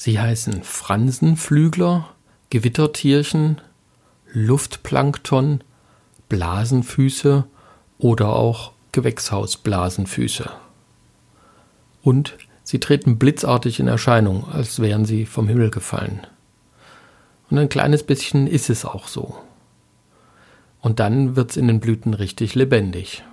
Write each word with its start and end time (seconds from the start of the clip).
Sie 0.00 0.20
heißen 0.20 0.62
Fransenflügler, 0.62 2.08
Gewittertierchen, 2.50 3.60
Luftplankton, 4.32 5.64
Blasenfüße 6.28 7.44
oder 7.98 8.28
auch 8.28 8.70
Gewächshausblasenfüße. 8.92 10.50
Und 12.00 12.38
sie 12.62 12.78
treten 12.78 13.18
blitzartig 13.18 13.80
in 13.80 13.88
Erscheinung, 13.88 14.48
als 14.48 14.78
wären 14.78 15.04
sie 15.04 15.26
vom 15.26 15.48
Himmel 15.48 15.70
gefallen. 15.70 16.24
Und 17.50 17.58
ein 17.58 17.68
kleines 17.68 18.04
bisschen 18.04 18.46
ist 18.46 18.70
es 18.70 18.84
auch 18.84 19.08
so. 19.08 19.36
Und 20.80 21.00
dann 21.00 21.34
wird 21.34 21.50
es 21.50 21.56
in 21.56 21.66
den 21.66 21.80
Blüten 21.80 22.14
richtig 22.14 22.54
lebendig. 22.54 23.24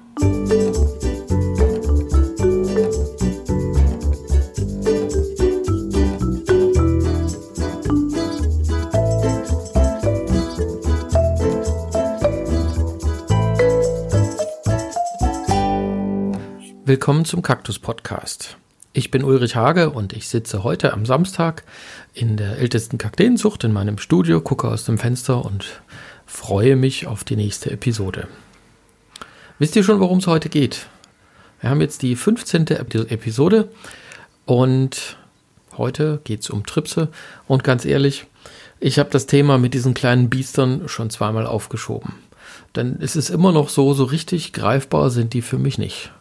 Willkommen 16.95 17.25
zum 17.25 17.41
Kaktus 17.41 17.77
Podcast. 17.77 18.55
Ich 18.93 19.11
bin 19.11 19.25
Ulrich 19.25 19.57
Hage 19.57 19.89
und 19.89 20.13
ich 20.13 20.29
sitze 20.29 20.63
heute 20.63 20.93
am 20.93 21.05
Samstag 21.05 21.65
in 22.13 22.37
der 22.37 22.57
ältesten 22.57 22.97
Kakteenzucht 22.97 23.65
in 23.65 23.73
meinem 23.73 23.97
Studio, 23.97 24.39
gucke 24.39 24.69
aus 24.69 24.85
dem 24.85 24.97
Fenster 24.97 25.43
und 25.43 25.81
freue 26.25 26.77
mich 26.77 27.05
auf 27.05 27.25
die 27.25 27.35
nächste 27.35 27.69
Episode. 27.69 28.29
Wisst 29.59 29.75
ihr 29.75 29.83
schon, 29.83 29.99
worum 29.99 30.19
es 30.19 30.27
heute 30.27 30.47
geht? 30.47 30.87
Wir 31.59 31.69
haben 31.69 31.81
jetzt 31.81 32.01
die 32.01 32.15
15. 32.15 32.67
Episode 32.67 33.67
und 34.45 35.17
heute 35.75 36.21
geht 36.23 36.43
es 36.43 36.49
um 36.49 36.65
Tripse 36.65 37.09
und 37.45 37.65
ganz 37.65 37.83
ehrlich, 37.83 38.25
ich 38.79 38.99
habe 38.99 39.09
das 39.09 39.25
Thema 39.25 39.57
mit 39.57 39.73
diesen 39.73 39.95
kleinen 39.95 40.29
Biestern 40.29 40.87
schon 40.87 41.09
zweimal 41.09 41.45
aufgeschoben. 41.45 42.13
Denn 42.73 42.99
es 43.01 43.17
ist 43.17 43.31
immer 43.31 43.51
noch 43.51 43.67
so, 43.67 43.93
so 43.93 44.05
richtig 44.05 44.53
greifbar 44.53 45.09
sind 45.09 45.33
die 45.33 45.41
für 45.41 45.57
mich 45.57 45.77
nicht. 45.77 46.13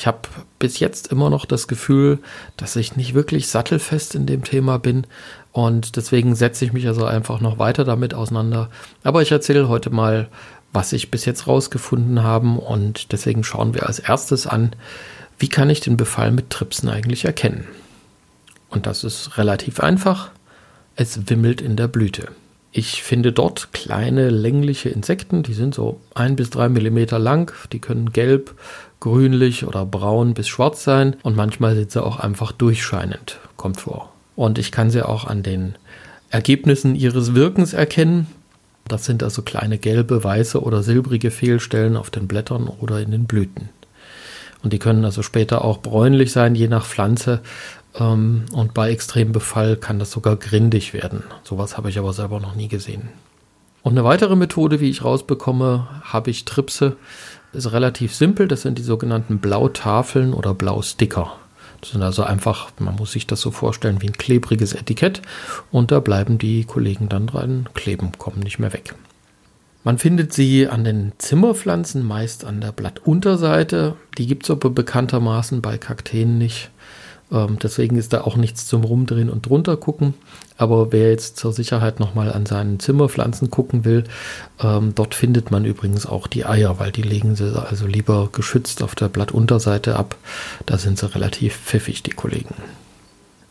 Ich 0.00 0.06
habe 0.06 0.20
bis 0.58 0.78
jetzt 0.78 1.08
immer 1.08 1.28
noch 1.28 1.44
das 1.44 1.68
Gefühl, 1.68 2.20
dass 2.56 2.74
ich 2.74 2.96
nicht 2.96 3.12
wirklich 3.12 3.48
sattelfest 3.48 4.14
in 4.14 4.24
dem 4.24 4.44
Thema 4.44 4.78
bin 4.78 5.06
und 5.52 5.96
deswegen 5.96 6.34
setze 6.34 6.64
ich 6.64 6.72
mich 6.72 6.86
also 6.86 7.04
einfach 7.04 7.42
noch 7.42 7.58
weiter 7.58 7.84
damit 7.84 8.14
auseinander. 8.14 8.70
Aber 9.04 9.20
ich 9.20 9.30
erzähle 9.30 9.68
heute 9.68 9.90
mal, 9.90 10.30
was 10.72 10.94
ich 10.94 11.10
bis 11.10 11.26
jetzt 11.26 11.46
rausgefunden 11.46 12.22
habe 12.22 12.48
und 12.48 13.12
deswegen 13.12 13.44
schauen 13.44 13.74
wir 13.74 13.86
als 13.86 13.98
erstes 13.98 14.46
an, 14.46 14.74
wie 15.38 15.48
kann 15.48 15.68
ich 15.68 15.80
den 15.80 15.98
Befall 15.98 16.30
mit 16.30 16.48
Tripsen 16.48 16.88
eigentlich 16.88 17.26
erkennen. 17.26 17.66
Und 18.70 18.86
das 18.86 19.04
ist 19.04 19.36
relativ 19.36 19.80
einfach. 19.80 20.30
Es 20.96 21.28
wimmelt 21.28 21.60
in 21.60 21.76
der 21.76 21.88
Blüte. 21.88 22.28
Ich 22.72 23.02
finde 23.02 23.32
dort 23.32 23.74
kleine 23.74 24.30
längliche 24.30 24.88
Insekten, 24.88 25.42
die 25.42 25.54
sind 25.54 25.74
so 25.74 26.00
ein 26.14 26.36
bis 26.36 26.48
drei 26.48 26.70
Millimeter 26.70 27.18
lang, 27.18 27.52
die 27.72 27.80
können 27.80 28.12
gelb, 28.12 28.54
grünlich 29.00 29.66
oder 29.66 29.84
braun 29.84 30.34
bis 30.34 30.48
schwarz 30.48 30.84
sein 30.84 31.16
und 31.22 31.36
manchmal 31.36 31.74
sind 31.74 31.90
sie 31.90 32.02
auch 32.02 32.20
einfach 32.20 32.52
durchscheinend, 32.52 33.38
kommt 33.56 33.80
vor. 33.80 34.12
Und 34.36 34.58
ich 34.58 34.70
kann 34.70 34.90
sie 34.90 35.06
auch 35.06 35.24
an 35.24 35.42
den 35.42 35.74
Ergebnissen 36.30 36.94
ihres 36.94 37.34
Wirkens 37.34 37.72
erkennen. 37.72 38.26
Das 38.86 39.04
sind 39.04 39.22
also 39.22 39.42
kleine 39.42 39.78
gelbe, 39.78 40.22
weiße 40.22 40.62
oder 40.62 40.82
silbrige 40.82 41.30
Fehlstellen 41.30 41.96
auf 41.96 42.10
den 42.10 42.28
Blättern 42.28 42.68
oder 42.68 43.00
in 43.00 43.10
den 43.10 43.24
Blüten. 43.24 43.68
Und 44.62 44.72
die 44.72 44.78
können 44.78 45.04
also 45.04 45.22
später 45.22 45.64
auch 45.64 45.78
bräunlich 45.78 46.32
sein, 46.32 46.54
je 46.54 46.68
nach 46.68 46.84
Pflanze. 46.84 47.40
Ähm, 47.98 48.44
und 48.52 48.74
bei 48.74 48.90
extremem 48.90 49.32
Befall 49.32 49.76
kann 49.76 49.98
das 49.98 50.10
sogar 50.10 50.36
grindig 50.36 50.92
werden. 50.92 51.22
Sowas 51.44 51.76
habe 51.76 51.88
ich 51.88 51.98
aber 51.98 52.12
selber 52.12 52.40
noch 52.40 52.54
nie 52.54 52.68
gesehen. 52.68 53.08
Und 53.82 53.92
eine 53.92 54.04
weitere 54.04 54.36
Methode, 54.36 54.80
wie 54.80 54.90
ich 54.90 55.04
rausbekomme, 55.04 55.88
habe 56.02 56.30
ich 56.30 56.44
Tripse 56.44 56.96
ist 57.52 57.72
relativ 57.72 58.14
simpel. 58.14 58.48
Das 58.48 58.62
sind 58.62 58.78
die 58.78 58.82
sogenannten 58.82 59.38
Blautafeln 59.38 60.32
oder 60.32 60.54
Blausticker. 60.54 61.32
Das 61.80 61.90
sind 61.90 62.02
also 62.02 62.22
einfach, 62.22 62.70
man 62.78 62.96
muss 62.96 63.12
sich 63.12 63.26
das 63.26 63.40
so 63.40 63.50
vorstellen 63.50 64.02
wie 64.02 64.08
ein 64.08 64.18
klebriges 64.18 64.74
Etikett 64.74 65.22
und 65.70 65.90
da 65.90 66.00
bleiben 66.00 66.38
die 66.38 66.64
Kollegen 66.64 67.08
dann 67.08 67.26
dran 67.26 67.68
kleben, 67.74 68.12
kommen 68.18 68.40
nicht 68.40 68.58
mehr 68.58 68.72
weg. 68.72 68.94
Man 69.82 69.96
findet 69.96 70.34
sie 70.34 70.68
an 70.68 70.84
den 70.84 71.12
Zimmerpflanzen, 71.16 72.06
meist 72.06 72.44
an 72.44 72.60
der 72.60 72.72
Blattunterseite. 72.72 73.96
Die 74.18 74.26
gibt 74.26 74.44
es 74.44 74.50
aber 74.50 74.68
bekanntermaßen 74.68 75.62
bei 75.62 75.78
Kakteen 75.78 76.36
nicht. 76.36 76.70
Ähm, 77.32 77.58
deswegen 77.62 77.96
ist 77.96 78.12
da 78.12 78.22
auch 78.22 78.36
nichts 78.36 78.66
zum 78.66 78.84
Rumdrehen 78.84 79.30
und 79.30 79.46
drunter 79.48 79.76
gucken. 79.76 80.14
Aber 80.56 80.92
wer 80.92 81.10
jetzt 81.10 81.36
zur 81.36 81.52
Sicherheit 81.52 82.00
nochmal 82.00 82.32
an 82.32 82.46
seinen 82.46 82.80
Zimmerpflanzen 82.80 83.50
gucken 83.50 83.84
will, 83.84 84.04
ähm, 84.60 84.94
dort 84.94 85.14
findet 85.14 85.50
man 85.50 85.64
übrigens 85.64 86.06
auch 86.06 86.26
die 86.26 86.44
Eier, 86.44 86.78
weil 86.78 86.92
die 86.92 87.02
legen 87.02 87.36
sie 87.36 87.60
also 87.60 87.86
lieber 87.86 88.28
geschützt 88.32 88.82
auf 88.82 88.94
der 88.94 89.08
Blattunterseite 89.08 89.96
ab. 89.96 90.16
Da 90.66 90.78
sind 90.78 90.98
sie 90.98 91.14
relativ 91.14 91.56
pfiffig, 91.56 92.02
die 92.02 92.10
Kollegen. 92.10 92.54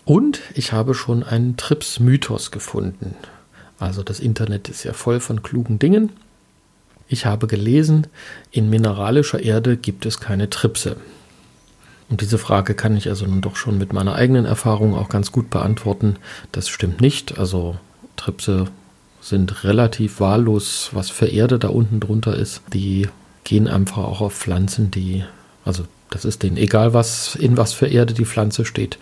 Und 0.05 0.41
ich 0.55 0.71
habe 0.71 0.93
schon 0.93 1.23
einen 1.23 1.55
Trips-Mythos 1.55 2.51
gefunden. 2.51 3.15
Also 3.79 4.03
das 4.03 4.19
Internet 4.19 4.67
ist 4.67 4.83
ja 4.83 4.93
voll 4.93 5.19
von 5.19 5.41
klugen 5.41 5.79
Dingen. 5.79 6.11
Ich 7.07 7.25
habe 7.25 7.47
gelesen, 7.47 8.07
in 8.51 8.69
mineralischer 8.69 9.41
Erde 9.41 9.77
gibt 9.77 10.05
es 10.05 10.19
keine 10.19 10.49
Tripse. 10.49 10.97
Und 12.09 12.21
diese 12.21 12.37
Frage 12.37 12.73
kann 12.73 12.97
ich 12.97 13.07
also 13.07 13.25
nun 13.25 13.41
doch 13.41 13.55
schon 13.55 13.77
mit 13.77 13.93
meiner 13.93 14.15
eigenen 14.15 14.45
Erfahrung 14.45 14.95
auch 14.95 15.09
ganz 15.09 15.31
gut 15.31 15.49
beantworten. 15.49 16.15
Das 16.51 16.67
stimmt 16.67 17.01
nicht. 17.01 17.37
Also 17.37 17.77
Tripse 18.15 18.67
sind 19.21 19.63
relativ 19.63 20.19
wahllos, 20.19 20.89
was 20.93 21.09
für 21.09 21.27
Erde 21.27 21.59
da 21.59 21.67
unten 21.69 21.99
drunter 21.99 22.35
ist. 22.35 22.61
Die 22.73 23.07
gehen 23.43 23.67
einfach 23.67 23.99
auch 23.99 24.21
auf 24.21 24.33
Pflanzen, 24.33 24.91
die, 24.91 25.23
also 25.65 25.83
das 26.09 26.25
ist 26.25 26.43
denen 26.43 26.57
egal, 26.57 26.93
was 26.93 27.35
in 27.35 27.57
was 27.57 27.73
für 27.73 27.87
Erde 27.87 28.13
die 28.13 28.25
Pflanze 28.25 28.65
steht. 28.65 28.97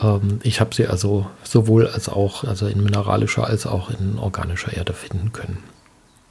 Ähm, 0.00 0.40
ich 0.42 0.60
habe 0.60 0.74
sie 0.74 0.86
also 0.86 1.26
sowohl 1.42 1.88
als 1.88 2.08
auch, 2.08 2.44
also 2.44 2.66
in 2.66 2.82
mineralischer 2.82 3.46
als 3.46 3.66
auch 3.66 3.90
in 3.90 4.18
organischer 4.18 4.72
Erde 4.72 4.92
finden 4.92 5.32
können. 5.32 5.58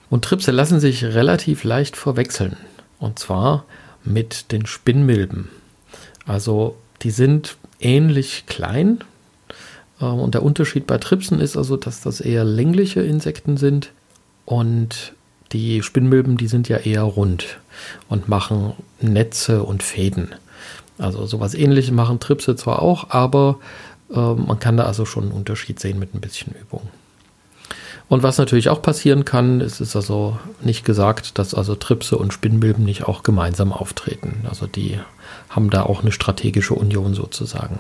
Und 0.10 0.24
Tripse 0.24 0.52
lassen 0.52 0.80
sich 0.80 1.04
relativ 1.04 1.64
leicht 1.64 1.98
verwechseln. 1.98 2.58
Und 3.00 3.20
zwar 3.20 3.66
mit 4.04 4.52
den 4.52 4.66
Spinnmilben. 4.66 5.50
Also 6.26 6.76
die 7.02 7.12
sind 7.12 7.58
ähnlich 7.80 8.46
klein. 8.48 9.00
Ähm, 10.02 10.20
und 10.20 10.34
der 10.34 10.44
Unterschied 10.44 10.88
bei 10.88 10.98
Tripsen 10.98 11.40
ist 11.40 11.58
also, 11.58 11.78
dass 11.78 12.02
das 12.02 12.22
eher 12.22 12.44
längliche 12.44 13.02
Insekten 13.02 13.58
sind. 13.58 13.92
Und 14.46 15.14
die 15.52 15.84
Spinnmilben, 15.84 16.38
die 16.38 16.48
sind 16.48 16.70
ja 16.70 16.78
eher 16.78 17.04
rund 17.04 17.60
und 18.10 18.28
machen 18.28 18.74
Netze 19.02 19.64
und 19.64 19.84
Fäden. 19.84 20.34
Also 20.98 21.26
sowas 21.26 21.54
ähnliches 21.54 21.92
machen 21.92 22.20
Tripse 22.20 22.56
zwar 22.56 22.82
auch, 22.82 23.10
aber 23.10 23.60
äh, 24.14 24.34
man 24.34 24.60
kann 24.60 24.78
da 24.78 24.86
also 24.86 25.06
schon 25.06 25.26
einen 25.26 25.34
Unterschied 25.34 25.80
sehen 25.80 26.00
mit 26.00 26.14
ein 26.14 26.22
bisschen 26.22 26.54
Übung. 26.60 26.82
Und 28.16 28.24
was 28.24 28.38
natürlich 28.38 28.70
auch 28.70 28.82
passieren 28.82 29.26
kann, 29.26 29.60
es 29.60 29.82
ist 29.82 29.94
also 29.94 30.40
nicht 30.64 30.86
gesagt, 30.86 31.38
dass 31.38 31.54
also 31.54 31.76
Tripse 31.76 32.18
und 32.18 32.32
Spinnmilben 32.32 32.86
nicht 32.86 33.04
auch 33.04 33.24
gemeinsam 33.24 33.74
auftreten. 33.74 34.46
Also 34.48 34.68
die 34.68 34.98
haben 35.50 35.70
da 35.70 35.84
auch 35.84 36.02
eine 36.02 36.14
strategische 36.14 36.76
Union 36.76 37.14
sozusagen. 37.14 37.80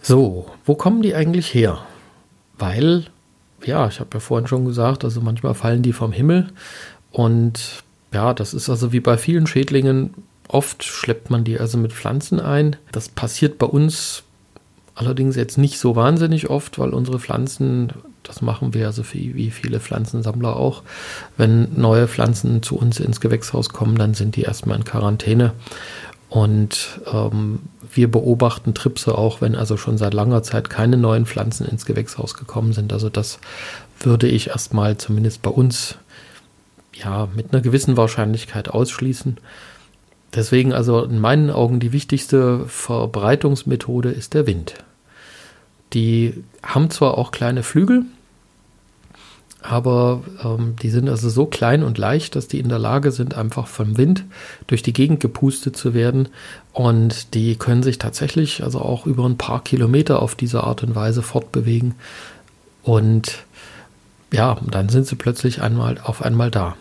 So, 0.00 0.46
wo 0.64 0.74
kommen 0.74 1.02
die 1.02 1.14
eigentlich 1.14 1.52
her? 1.52 1.80
Weil, 2.58 3.08
ja, 3.62 3.86
ich 3.88 4.00
habe 4.00 4.08
ja 4.14 4.20
vorhin 4.20 4.48
schon 4.48 4.64
gesagt, 4.64 5.04
also 5.04 5.20
manchmal 5.20 5.52
fallen 5.52 5.82
die 5.82 5.92
vom 5.92 6.12
Himmel 6.12 6.48
und 7.12 7.84
ja, 8.14 8.32
das 8.32 8.54
ist 8.54 8.70
also 8.70 8.90
wie 8.94 9.00
bei 9.00 9.18
vielen 9.18 9.46
Schädlingen. 9.46 10.14
Oft 10.48 10.82
schleppt 10.82 11.28
man 11.28 11.44
die 11.44 11.60
also 11.60 11.76
mit 11.76 11.92
Pflanzen 11.92 12.40
ein. 12.40 12.76
Das 12.90 13.10
passiert 13.10 13.58
bei 13.58 13.66
uns 13.66 14.22
allerdings 14.94 15.36
jetzt 15.36 15.58
nicht 15.58 15.78
so 15.78 15.94
wahnsinnig 15.94 16.48
oft, 16.48 16.78
weil 16.78 16.94
unsere 16.94 17.18
Pflanzen 17.20 17.92
das 18.26 18.42
machen 18.42 18.74
wir 18.74 18.86
also 18.86 19.02
wie 19.12 19.50
viele 19.50 19.80
Pflanzensammler 19.80 20.56
auch. 20.56 20.82
Wenn 21.36 21.68
neue 21.76 22.08
Pflanzen 22.08 22.62
zu 22.62 22.76
uns 22.76 23.00
ins 23.00 23.20
Gewächshaus 23.20 23.68
kommen, 23.68 23.96
dann 23.96 24.14
sind 24.14 24.36
die 24.36 24.42
erstmal 24.42 24.76
in 24.76 24.84
Quarantäne. 24.84 25.52
Und 26.28 27.00
ähm, 27.12 27.60
wir 27.92 28.10
beobachten 28.10 28.74
Tripse 28.74 29.16
auch, 29.16 29.40
wenn 29.40 29.54
also 29.54 29.76
schon 29.76 29.96
seit 29.96 30.12
langer 30.12 30.42
Zeit 30.42 30.70
keine 30.70 30.96
neuen 30.96 31.24
Pflanzen 31.24 31.66
ins 31.66 31.86
Gewächshaus 31.86 32.34
gekommen 32.34 32.72
sind. 32.72 32.92
Also 32.92 33.08
das 33.08 33.38
würde 34.00 34.26
ich 34.26 34.48
erstmal 34.48 34.98
zumindest 34.98 35.42
bei 35.42 35.50
uns 35.50 35.96
ja 36.92 37.28
mit 37.34 37.52
einer 37.52 37.62
gewissen 37.62 37.96
Wahrscheinlichkeit 37.96 38.68
ausschließen. 38.68 39.38
Deswegen 40.34 40.72
also 40.72 41.04
in 41.04 41.20
meinen 41.20 41.50
Augen 41.50 41.78
die 41.78 41.92
wichtigste 41.92 42.66
Verbreitungsmethode 42.66 44.10
ist 44.10 44.34
der 44.34 44.46
Wind. 44.46 44.74
Die 45.92 46.42
haben 46.62 46.90
zwar 46.90 47.16
auch 47.16 47.30
kleine 47.30 47.62
Flügel, 47.62 48.04
aber 49.68 50.22
ähm, 50.44 50.76
die 50.80 50.90
sind 50.90 51.08
also 51.08 51.28
so 51.28 51.46
klein 51.46 51.82
und 51.82 51.98
leicht, 51.98 52.36
dass 52.36 52.48
die 52.48 52.60
in 52.60 52.68
der 52.68 52.78
Lage 52.78 53.12
sind, 53.12 53.36
einfach 53.36 53.66
vom 53.66 53.98
Wind 53.98 54.24
durch 54.66 54.82
die 54.82 54.92
Gegend 54.92 55.20
gepustet 55.20 55.76
zu 55.76 55.94
werden. 55.94 56.28
Und 56.72 57.34
die 57.34 57.56
können 57.56 57.82
sich 57.82 57.98
tatsächlich 57.98 58.62
also 58.62 58.80
auch 58.80 59.06
über 59.06 59.26
ein 59.26 59.38
paar 59.38 59.62
Kilometer 59.62 60.22
auf 60.22 60.34
diese 60.34 60.64
Art 60.64 60.82
und 60.82 60.94
Weise 60.94 61.22
fortbewegen. 61.22 61.94
Und 62.82 63.44
ja, 64.32 64.56
dann 64.70 64.88
sind 64.88 65.06
sie 65.06 65.16
plötzlich 65.16 65.62
einmal 65.62 65.98
auf 66.02 66.22
einmal 66.22 66.50
da. 66.50 66.76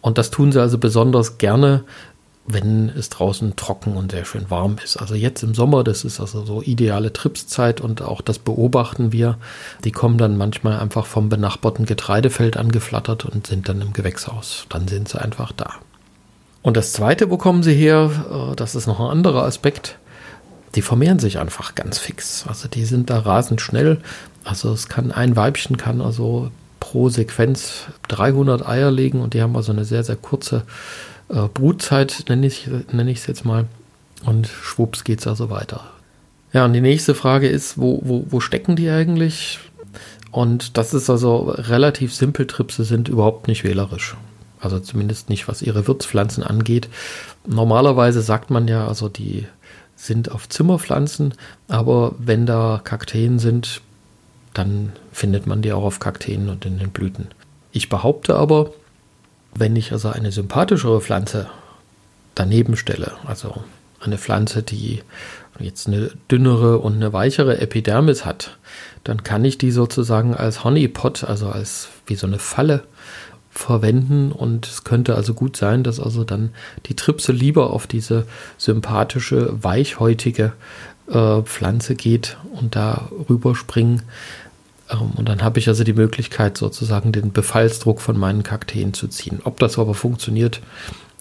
Und 0.00 0.18
das 0.18 0.30
tun 0.30 0.52
sie 0.52 0.60
also 0.60 0.78
besonders 0.78 1.38
gerne, 1.38 1.84
wenn 2.46 2.88
es 2.88 3.08
draußen 3.08 3.54
trocken 3.56 3.96
und 3.96 4.12
sehr 4.12 4.24
schön 4.24 4.50
warm 4.50 4.76
ist. 4.82 4.96
Also 4.96 5.14
jetzt 5.14 5.42
im 5.42 5.54
Sommer, 5.54 5.84
das 5.84 6.04
ist 6.04 6.20
also 6.20 6.44
so 6.44 6.60
ideale 6.60 7.12
Tripszeit 7.12 7.80
und 7.80 8.02
auch 8.02 8.20
das 8.20 8.38
beobachten 8.38 9.12
wir. 9.12 9.38
Die 9.84 9.92
kommen 9.92 10.18
dann 10.18 10.36
manchmal 10.36 10.80
einfach 10.80 11.06
vom 11.06 11.28
benachbarten 11.28 11.86
Getreidefeld 11.86 12.56
angeflattert 12.56 13.24
und 13.24 13.46
sind 13.46 13.68
dann 13.68 13.80
im 13.80 13.92
Gewächshaus. 13.92 14.66
Dann 14.68 14.88
sind 14.88 15.08
sie 15.08 15.20
einfach 15.20 15.52
da. 15.52 15.74
Und 16.62 16.76
das 16.76 16.92
Zweite, 16.92 17.30
wo 17.30 17.36
kommen 17.36 17.62
sie 17.62 17.74
her? 17.74 18.10
Äh, 18.30 18.56
das 18.56 18.74
ist 18.74 18.86
noch 18.86 19.00
ein 19.00 19.06
anderer 19.06 19.44
Aspekt. 19.44 19.98
Die 20.74 20.82
vermehren 20.82 21.18
sich 21.18 21.38
einfach 21.38 21.74
ganz 21.74 21.98
fix. 21.98 22.44
Also 22.48 22.66
die 22.68 22.84
sind 22.84 23.10
da 23.10 23.18
rasend 23.20 23.60
schnell. 23.60 24.00
Also 24.44 24.72
es 24.72 24.88
kann 24.88 25.12
ein 25.12 25.36
Weibchen 25.36 25.76
kann 25.76 26.00
also 26.00 26.50
pro 26.80 27.08
Sequenz 27.08 27.84
300 28.08 28.66
Eier 28.66 28.90
legen 28.90 29.20
und 29.20 29.34
die 29.34 29.42
haben 29.42 29.54
also 29.54 29.70
eine 29.70 29.84
sehr, 29.84 30.02
sehr 30.02 30.16
kurze 30.16 30.64
äh, 31.32 31.48
Brutzeit, 31.48 32.24
nenne 32.28 32.46
ich 32.46 32.66
es 32.66 32.92
nenne 32.92 33.12
jetzt 33.12 33.44
mal. 33.44 33.66
Und 34.24 34.46
schwupps 34.46 35.02
geht 35.04 35.20
es 35.20 35.26
also 35.26 35.50
weiter. 35.50 35.84
Ja, 36.52 36.64
und 36.64 36.74
die 36.74 36.80
nächste 36.80 37.14
Frage 37.14 37.48
ist, 37.48 37.78
wo, 37.78 38.00
wo, 38.04 38.26
wo 38.28 38.40
stecken 38.40 38.76
die 38.76 38.88
eigentlich? 38.90 39.58
Und 40.30 40.76
das 40.76 40.94
ist 40.94 41.10
also 41.10 41.50
relativ 41.50 42.14
simpel. 42.14 42.46
Tripse 42.46 42.84
sind 42.84 43.08
überhaupt 43.08 43.48
nicht 43.48 43.64
wählerisch. 43.64 44.16
Also 44.60 44.78
zumindest 44.78 45.28
nicht, 45.28 45.48
was 45.48 45.62
ihre 45.62 45.88
Wirtspflanzen 45.88 46.44
angeht. 46.44 46.88
Normalerweise 47.46 48.22
sagt 48.22 48.50
man 48.50 48.68
ja, 48.68 48.86
also 48.86 49.08
die 49.08 49.46
sind 49.96 50.30
auf 50.30 50.48
Zimmerpflanzen, 50.48 51.34
aber 51.68 52.14
wenn 52.18 52.46
da 52.46 52.80
Kakteen 52.82 53.38
sind, 53.38 53.80
dann 54.54 54.92
findet 55.12 55.46
man 55.46 55.62
die 55.62 55.72
auch 55.72 55.84
auf 55.84 56.00
Kakteen 56.00 56.48
und 56.48 56.64
in 56.64 56.78
den 56.78 56.90
Blüten. 56.90 57.28
Ich 57.72 57.88
behaupte 57.88 58.36
aber, 58.36 58.72
wenn 59.54 59.76
ich 59.76 59.92
also 59.92 60.08
eine 60.08 60.32
sympathischere 60.32 61.00
Pflanze 61.00 61.48
daneben 62.34 62.76
stelle, 62.76 63.12
also 63.26 63.62
eine 64.00 64.18
Pflanze, 64.18 64.62
die 64.62 65.02
jetzt 65.58 65.86
eine 65.86 66.10
dünnere 66.30 66.78
und 66.78 66.94
eine 66.94 67.12
weichere 67.12 67.60
Epidermis 67.60 68.24
hat, 68.24 68.56
dann 69.04 69.22
kann 69.22 69.44
ich 69.44 69.58
die 69.58 69.70
sozusagen 69.70 70.34
als 70.34 70.64
Honeypot, 70.64 71.24
also 71.24 71.48
als 71.48 71.88
wie 72.06 72.14
so 72.14 72.26
eine 72.26 72.38
Falle 72.38 72.84
verwenden. 73.50 74.32
Und 74.32 74.66
es 74.66 74.84
könnte 74.84 75.14
also 75.14 75.34
gut 75.34 75.56
sein, 75.56 75.84
dass 75.84 76.00
also 76.00 76.24
dann 76.24 76.50
die 76.86 76.96
Tripse 76.96 77.32
lieber 77.32 77.70
auf 77.70 77.86
diese 77.86 78.26
sympathische, 78.56 79.62
weichhäutige 79.62 80.52
äh, 81.08 81.42
Pflanze 81.42 81.94
geht 81.94 82.38
und 82.52 82.74
da 82.76 83.10
rüberspringen, 83.28 84.02
und 85.00 85.28
dann 85.28 85.42
habe 85.42 85.58
ich 85.58 85.68
also 85.68 85.84
die 85.84 85.92
Möglichkeit, 85.92 86.58
sozusagen 86.58 87.12
den 87.12 87.32
Befallsdruck 87.32 88.00
von 88.00 88.18
meinen 88.18 88.42
Kakteen 88.42 88.92
zu 88.92 89.08
ziehen. 89.08 89.40
Ob 89.44 89.58
das 89.58 89.78
aber 89.78 89.94
funktioniert, 89.94 90.60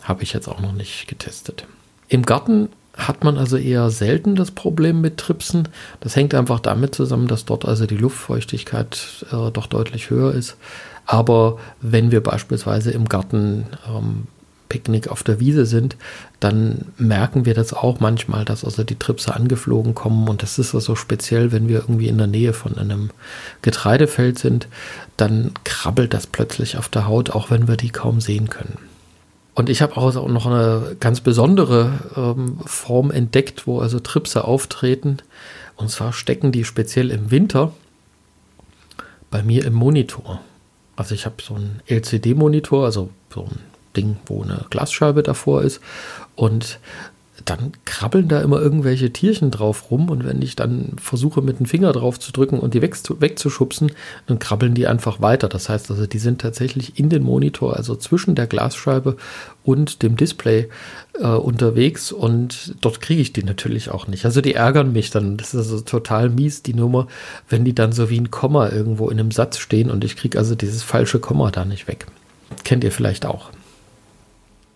habe 0.02 0.24
ich 0.24 0.34
jetzt 0.34 0.48
auch 0.48 0.60
noch 0.60 0.74
nicht 0.74 1.08
getestet. 1.08 1.66
Im 2.08 2.24
Garten 2.24 2.70
hat 2.96 3.24
man 3.24 3.38
also 3.38 3.58
eher 3.58 3.90
selten 3.90 4.36
das 4.36 4.52
Problem 4.52 5.02
mit 5.02 5.18
Tripsen. 5.18 5.70
Das 6.02 6.16
hängt 6.16 6.34
einfach 6.34 6.60
damit 6.60 6.94
zusammen, 6.94 7.28
dass 7.28 7.46
dort 7.46 7.66
also 7.66 7.86
die 7.86 7.98
Luftfeuchtigkeit 7.98 9.26
äh, 9.32 9.52
doch 9.52 9.68
deutlich 9.68 10.10
höher 10.10 10.34
ist. 10.34 10.58
Aber 11.06 11.58
wenn 11.80 12.12
wir 12.12 12.22
beispielsweise 12.22 12.92
im 12.92 13.08
Garten 13.08 13.66
ähm, 13.88 14.28
Picknick 14.72 15.10
auf 15.10 15.22
der 15.22 15.42
Wiese 15.42 15.66
sind, 15.66 15.98
dann 16.40 16.86
merken 16.98 17.46
wir 17.46 17.54
das 17.54 17.74
auch 17.74 18.00
manchmal, 18.00 18.46
dass 18.46 18.64
also 18.64 18.86
die 18.86 18.98
Tripse 18.98 19.36
angeflogen 19.36 19.96
kommen. 19.96 20.30
Und 20.30 20.44
das 20.44 20.60
ist 20.60 20.74
also 20.74 20.96
speziell, 20.96 21.52
wenn 21.52 21.68
wir 21.68 21.80
irgendwie 21.80 22.08
in 22.08 22.18
der 22.18 22.28
Nähe 22.28 22.54
von 22.54 22.78
einem 22.78 23.10
Getreidefeld 23.62 24.40
sind, 24.40 24.70
dann 25.18 25.52
krabbelt 25.66 26.14
das 26.14 26.26
plötzlich 26.26 26.78
auf 26.78 26.88
der 26.88 27.06
Haut, 27.06 27.32
auch 27.32 27.52
wenn 27.52 27.68
wir 27.68 27.76
die 27.76 27.90
kaum 27.90 28.22
sehen 28.22 28.50
können. 28.50 28.78
Und 29.56 29.70
ich 29.70 29.82
habe 29.82 29.98
auch 29.98 30.28
noch 30.30 30.46
eine 30.46 30.96
ganz 31.02 31.20
besondere 31.20 31.92
ähm, 32.16 32.60
Form 32.66 33.12
entdeckt, 33.12 33.68
wo 33.68 33.82
also 33.82 34.00
Tripse 34.00 34.46
auftreten. 34.46 35.18
Und 35.76 35.90
zwar 35.90 36.14
stecken 36.14 36.54
die 36.54 36.64
speziell 36.64 37.12
im 37.12 37.30
Winter 37.30 37.74
bei 39.30 39.44
mir 39.44 39.66
im 39.66 39.74
Monitor. 39.74 40.40
Also 40.96 41.14
ich 41.14 41.26
habe 41.26 41.36
so 41.42 41.56
einen 41.56 41.82
LCD-Monitor, 41.88 42.86
also 42.86 43.10
so 43.34 43.42
ein 43.42 43.71
Ding, 43.96 44.18
wo 44.26 44.44
eine 44.44 44.66
Glasscheibe 44.70 45.24
davor 45.24 45.64
ist. 45.64 45.82
Und 46.36 46.80
dann 47.46 47.72
krabbeln 47.86 48.28
da 48.28 48.42
immer 48.42 48.62
irgendwelche 48.62 49.12
Tierchen 49.12 49.52
drauf 49.52 49.92
rum 49.92 50.10
und 50.10 50.26
wenn 50.26 50.42
ich 50.42 50.56
dann 50.56 50.94
versuche 51.02 51.42
mit 51.42 51.60
dem 51.60 51.66
Finger 51.66 51.92
drauf 51.92 52.20
zu 52.20 52.32
drücken 52.32 52.60
und 52.60 52.74
die 52.74 52.82
wegzuschubsen, 52.82 53.92
dann 54.28 54.40
krabbeln 54.40 54.74
die 54.74 54.88
einfach 54.88 55.22
weiter. 55.22 55.50
Das 55.50 55.70
heißt 55.70 55.90
also, 55.92 56.06
die 56.06 56.20
sind 56.20 56.42
tatsächlich 56.42 57.00
in 57.00 57.10
den 57.10 57.24
Monitor, 57.24 57.76
also 57.76 57.96
zwischen 57.96 58.36
der 58.36 58.48
Glasscheibe 58.48 59.18
und 59.64 60.04
dem 60.04 60.18
Display 60.18 60.70
äh, 61.20 61.28
unterwegs 61.28 62.12
und 62.12 62.76
dort 62.82 63.02
kriege 63.02 63.22
ich 63.22 63.34
die 63.34 63.44
natürlich 63.44 63.90
auch 63.90 64.08
nicht. 64.08 64.26
Also 64.26 64.42
die 64.42 64.56
ärgern 64.56 64.92
mich 64.92 65.10
dann. 65.12 65.38
Das 65.38 65.54
ist 65.54 65.72
also 65.72 65.82
total 65.82 66.30
mies, 66.30 66.64
die 66.64 66.74
Nummer, 66.74 67.08
wenn 67.50 67.66
die 67.66 67.76
dann 67.76 67.92
so 67.92 68.10
wie 68.10 68.20
ein 68.20 68.32
Komma 68.32 68.70
irgendwo 68.70 69.10
in 69.10 69.20
einem 69.20 69.32
Satz 69.32 69.58
stehen 69.58 69.90
und 69.90 70.04
ich 70.04 70.16
kriege 70.16 70.38
also 70.38 70.56
dieses 70.56 70.84
falsche 70.84 71.20
Komma 71.20 71.52
da 71.52 71.66
nicht 71.66 71.88
weg. 71.88 72.08
Kennt 72.64 72.84
ihr 72.84 72.92
vielleicht 72.92 73.26
auch. 73.26 73.50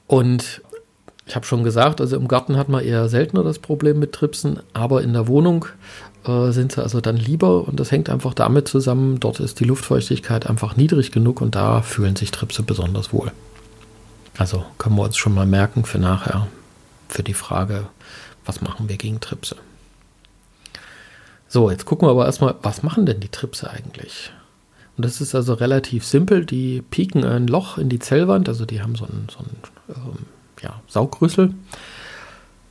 Und 0.08 0.62
ich 1.26 1.36
habe 1.36 1.46
schon 1.46 1.64
gesagt, 1.64 2.02
also 2.02 2.16
im 2.16 2.28
Garten 2.28 2.58
hat 2.58 2.70
man 2.70 2.84
eher 2.84 3.10
seltener 3.10 3.44
das 3.44 3.60
Problem 3.60 4.00
mit 4.00 4.12
Tripsen, 4.14 4.60
aber 4.74 5.02
in 5.02 5.14
der 5.14 5.28
Wohnung 5.28 5.66
äh, 6.26 6.52
sind 6.52 6.74
sie 6.74 6.84
also 6.84 7.02
dann 7.02 7.18
lieber 7.18 7.68
und 7.68 7.80
das 7.80 7.92
hängt 7.92 8.10
einfach 8.10 8.34
damit 8.34 8.68
zusammen, 8.68 9.20
dort 9.20 9.40
ist 9.40 9.60
die 9.60 9.64
Luftfeuchtigkeit 9.64 10.48
einfach 10.48 10.76
niedrig 10.76 11.12
genug 11.12 11.42
und 11.42 11.56
da 11.56 11.82
fühlen 11.82 12.16
sich 12.16 12.32
Tripse 12.32 12.62
besonders 12.64 13.12
wohl. 13.12 13.32
Also 14.38 14.66
können 14.78 14.96
wir 14.96 15.04
uns 15.04 15.18
schon 15.18 15.34
mal 15.34 15.46
merken 15.46 15.86
für 15.86 15.98
nachher, 15.98 16.48
für 17.10 17.24
die 17.24 17.34
Frage, 17.34 17.88
was 18.46 18.62
machen 18.62 18.90
wir 18.90 18.98
gegen 18.98 19.20
Tripse. 19.20 19.56
So, 21.48 21.72
jetzt 21.72 21.86
gucken 21.86 22.08
wir 22.08 22.12
aber 22.12 22.26
erstmal, 22.26 22.56
was 22.62 22.84
machen 22.84 23.06
denn 23.06 23.20
die 23.20 23.30
Tripse 23.30 23.70
eigentlich? 23.70 24.32
Und 24.98 25.06
das 25.06 25.22
ist 25.22 25.36
also 25.36 25.54
relativ 25.54 26.06
simpel. 26.06 26.46
Die 26.46 26.82
pieken 26.82 27.24
ein 27.24 27.48
Loch 27.48 27.78
in 27.78 27.90
die 27.90 28.00
Zellwand, 28.00 28.48
also 28.50 28.66
die 28.66 28.82
haben 28.82 28.96
so 28.96 29.06
ein, 29.06 29.28
so 29.32 29.40
ein 29.40 29.50
ähm, 29.50 29.75
ja, 30.62 30.82
Saugrüssel. 30.88 31.54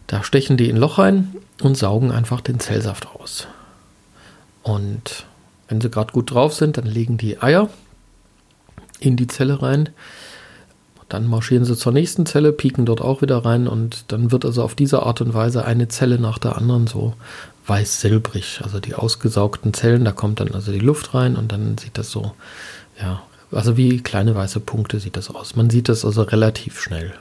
Da 0.06 0.22
stechen 0.22 0.56
die 0.56 0.68
in 0.68 0.76
ein 0.76 0.80
Loch 0.80 0.98
rein 0.98 1.34
und 1.62 1.76
saugen 1.76 2.12
einfach 2.12 2.40
den 2.40 2.60
Zellsaft 2.60 3.06
aus. 3.06 3.46
Und 4.62 5.24
wenn 5.68 5.80
sie 5.80 5.90
gerade 5.90 6.12
gut 6.12 6.30
drauf 6.30 6.54
sind, 6.54 6.76
dann 6.76 6.86
legen 6.86 7.16
die 7.16 7.40
Eier 7.40 7.68
in 9.00 9.16
die 9.16 9.26
Zelle 9.26 9.62
rein. 9.62 9.90
Dann 11.08 11.28
marschieren 11.28 11.64
sie 11.64 11.76
zur 11.76 11.92
nächsten 11.92 12.26
Zelle, 12.26 12.52
pieken 12.52 12.86
dort 12.86 13.00
auch 13.00 13.22
wieder 13.22 13.44
rein 13.44 13.68
und 13.68 14.10
dann 14.10 14.32
wird 14.32 14.44
also 14.44 14.62
auf 14.62 14.74
diese 14.74 15.02
Art 15.02 15.20
und 15.20 15.34
Weise 15.34 15.64
eine 15.64 15.88
Zelle 15.88 16.18
nach 16.18 16.38
der 16.38 16.56
anderen 16.56 16.86
so 16.86 17.14
weiß-silbrig. 17.66 18.60
Also 18.62 18.80
die 18.80 18.94
ausgesaugten 18.94 19.74
Zellen, 19.74 20.04
da 20.04 20.12
kommt 20.12 20.40
dann 20.40 20.52
also 20.52 20.72
die 20.72 20.80
Luft 20.80 21.14
rein 21.14 21.36
und 21.36 21.52
dann 21.52 21.78
sieht 21.78 21.98
das 21.98 22.10
so, 22.10 22.32
ja, 23.00 23.22
also 23.52 23.76
wie 23.76 24.02
kleine 24.02 24.34
weiße 24.34 24.60
Punkte 24.60 24.98
sieht 24.98 25.16
das 25.16 25.30
aus. 25.30 25.56
Man 25.56 25.70
sieht 25.70 25.88
das 25.88 26.04
also 26.04 26.22
relativ 26.22 26.80
schnell. 26.80 27.12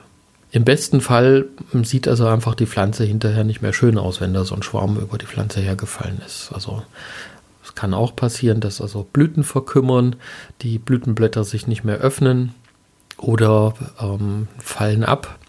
Im 0.54 0.62
besten 0.62 1.00
Fall 1.00 1.46
sieht 1.82 2.06
also 2.06 2.28
einfach 2.28 2.54
die 2.54 2.68
Pflanze 2.68 3.02
hinterher 3.02 3.42
nicht 3.42 3.60
mehr 3.60 3.72
schön 3.72 3.98
aus, 3.98 4.20
wenn 4.20 4.32
da 4.34 4.44
so 4.44 4.54
ein 4.54 4.62
Schwarm 4.62 4.96
über 4.98 5.18
die 5.18 5.26
Pflanze 5.26 5.60
hergefallen 5.60 6.20
ist. 6.24 6.52
Also 6.52 6.84
es 7.64 7.74
kann 7.74 7.92
auch 7.92 8.14
passieren, 8.14 8.60
dass 8.60 8.80
also 8.80 9.04
Blüten 9.12 9.42
verkümmern, 9.42 10.14
die 10.62 10.78
Blütenblätter 10.78 11.42
sich 11.42 11.66
nicht 11.66 11.82
mehr 11.82 11.96
öffnen 11.96 12.54
oder 13.16 13.74
ähm, 14.00 14.46
fallen 14.60 15.02
ab. 15.02 15.40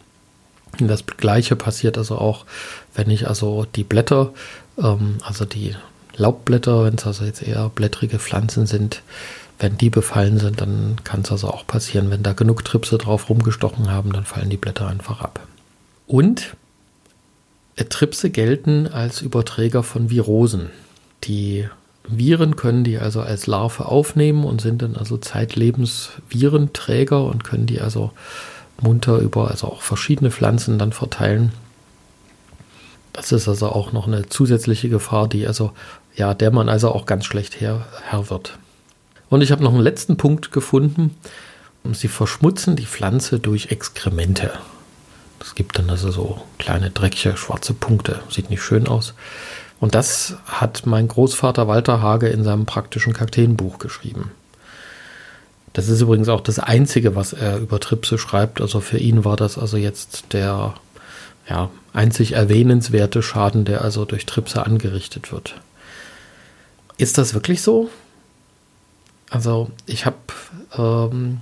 Das 0.79 1.05
gleiche 1.05 1.55
passiert 1.55 2.00
also 2.00 2.17
auch, 2.17 2.47
wenn 2.95 3.12
ich 3.12 3.27
also 3.27 3.67
die 3.75 3.83
Blätter, 3.83 4.33
ähm, 4.81 5.19
also 5.24 5.45
die 5.45 5.75
Laubblätter, 6.15 6.83
wenn 6.83 6.95
es 6.95 7.05
also 7.05 7.25
jetzt 7.25 7.43
eher 7.43 7.69
blättrige 7.69 8.17
Pflanzen 8.17 8.65
sind, 8.65 9.03
wenn 9.59 9.77
die 9.77 9.89
befallen 9.89 10.38
sind, 10.38 10.62
dann 10.62 10.97
kann 11.03 11.21
es 11.21 11.31
also 11.31 11.47
auch 11.47 11.65
passieren, 11.65 12.09
wenn 12.09 12.24
da 12.24 12.33
genug 12.33 12.65
Tripse 12.65 12.97
drauf 12.97 13.29
rumgestochen 13.29 13.89
haben, 13.89 14.12
dann 14.12 14.25
fallen 14.25 14.50
die 14.50 14.57
Blätter 14.57 14.88
einfach 14.88 15.21
ab. 15.21 15.39
Und 16.07 16.55
Tripse 17.89 18.29
gelten 18.29 18.88
als 18.88 19.21
Überträger 19.21 19.83
von 19.83 20.09
Virosen. 20.09 20.69
Die 21.24 21.67
Viren 22.07 22.55
können 22.55 22.83
die 22.83 22.97
also 22.97 23.21
als 23.21 23.47
Larve 23.47 23.85
aufnehmen 23.85 24.43
und 24.43 24.62
sind 24.62 24.81
dann 24.81 24.95
also 24.95 25.17
zeitlebens 25.17 26.12
Virenträger 26.29 27.24
und 27.24 27.43
können 27.43 27.65
die 27.65 27.81
also 27.81 28.12
munter 28.81 29.17
über 29.19 29.50
also 29.50 29.67
auch 29.67 29.81
verschiedene 29.81 30.31
Pflanzen 30.31 30.77
dann 30.77 30.91
verteilen. 30.91 31.51
Das 33.13 33.31
ist 33.31 33.47
also 33.47 33.69
auch 33.69 33.93
noch 33.93 34.07
eine 34.07 34.27
zusätzliche 34.27 34.89
Gefahr, 34.89 35.27
die 35.27 35.47
also 35.47 35.71
ja, 36.15 36.33
der 36.33 36.51
man 36.51 36.69
also 36.69 36.91
auch 36.91 37.05
ganz 37.05 37.25
schlecht 37.25 37.59
Herr, 37.59 37.85
Herr 38.03 38.29
wird. 38.29 38.57
Und 39.29 39.41
ich 39.41 39.51
habe 39.51 39.63
noch 39.63 39.74
einen 39.74 39.82
letzten 39.82 40.17
Punkt 40.17 40.51
gefunden. 40.51 41.15
Sie 41.91 42.08
verschmutzen 42.08 42.75
die 42.75 42.86
Pflanze 42.86 43.39
durch 43.39 43.72
Exkremente. 43.72 44.51
Es 45.39 45.55
gibt 45.55 45.77
dann 45.77 45.89
also 45.89 46.12
so 46.12 46.41
kleine 46.58 46.89
dreckige 46.89 47.38
schwarze 47.38 47.74
Punkte. 47.74 48.22
Sieht 48.29 48.50
nicht 48.50 48.63
schön 48.63 48.88
aus. 48.88 49.13
Und 49.79 49.94
das 49.94 50.36
hat 50.46 50.86
mein 50.86 51.08
Großvater 51.08 51.67
Walter 51.67 52.01
Hage 52.01 52.27
in 52.27 52.44
seinem 52.44 52.65
praktischen 52.65 53.13
Kakteenbuch 53.13 53.77
geschrieben. 53.77 54.32
Das 55.74 55.89
ist 55.89 56.01
übrigens 56.01 56.29
auch 56.29 56.41
das 56.41 56.58
Einzige, 56.58 57.15
was 57.15 57.34
er 57.34 57.58
über 57.58 57.79
Tripse 57.79 58.17
schreibt. 58.17 58.62
Also 58.62 58.79
für 58.79 58.98
ihn 58.98 59.25
war 59.25 59.36
das 59.36 59.58
also 59.58 59.75
jetzt 59.75 60.32
der 60.32 60.74
ja, 61.50 61.70
einzig 61.94 62.32
erwähnenswerte 62.32 63.22
Schaden, 63.22 63.65
der 63.65 63.82
also 63.82 64.05
durch 64.05 64.25
Tripse 64.25 64.65
angerichtet 64.65 65.32
wird. 65.32 65.55
Ist 66.98 67.17
das 67.17 67.34
wirklich 67.34 67.62
so? 67.62 67.89
Also 69.36 69.70
ich 69.86 70.06
habe 70.06 70.15
ähm, 70.77 71.42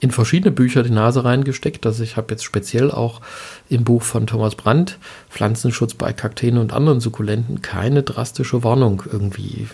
in 0.00 0.10
verschiedene 0.10 0.50
Bücher 0.50 0.82
die 0.82 0.90
Nase 0.90 1.24
reingesteckt. 1.24 1.86
Also 1.86 2.02
ich 2.02 2.18
habe 2.18 2.32
jetzt 2.32 2.44
speziell 2.44 2.90
auch 2.90 3.22
im 3.70 3.84
Buch 3.84 4.02
von 4.02 4.26
Thomas 4.26 4.54
Brandt 4.54 4.98
Pflanzenschutz 5.30 5.94
bei 5.94 6.12
Kakteen 6.12 6.58
und 6.58 6.74
anderen 6.74 7.00
Sukkulenten 7.00 7.62
keine 7.62 8.02
drastische 8.02 8.62
Warnung 8.64 9.02
irgendwie 9.10 9.66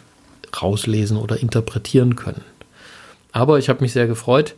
rauslesen 0.62 1.16
oder 1.16 1.40
interpretieren 1.40 2.14
können. 2.14 2.42
Aber 3.32 3.58
ich 3.58 3.68
habe 3.68 3.80
mich 3.80 3.92
sehr 3.92 4.06
gefreut 4.06 4.54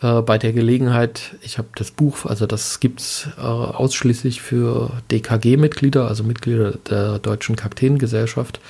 äh, 0.00 0.22
bei 0.22 0.38
der 0.38 0.52
Gelegenheit. 0.52 1.34
Ich 1.42 1.58
habe 1.58 1.66
das 1.74 1.90
Buch, 1.90 2.26
also 2.26 2.46
das 2.46 2.78
gibt 2.78 3.00
es 3.00 3.26
äh, 3.38 3.40
ausschließlich 3.40 4.40
für 4.40 4.92
DKG-Mitglieder, 5.10 6.06
also 6.06 6.22
Mitglieder 6.22 6.74
der 6.88 7.18
Deutschen 7.18 7.56
Kakteengesellschaft. 7.56 8.60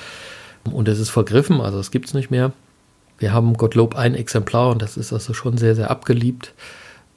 Und 0.64 0.88
es 0.88 0.98
ist 0.98 1.10
vergriffen, 1.10 1.60
also 1.60 1.78
es 1.78 1.90
gibt 1.90 2.06
es 2.06 2.14
nicht 2.14 2.30
mehr. 2.30 2.52
Wir 3.20 3.32
haben 3.32 3.54
Gottlob 3.56 3.94
ein 3.94 4.16
Exemplar 4.16 4.70
und 4.70 4.82
das 4.82 4.96
ist 4.96 5.12
also 5.12 5.34
schon 5.34 5.56
sehr, 5.58 5.76
sehr 5.76 5.90
abgeliebt. 5.90 6.54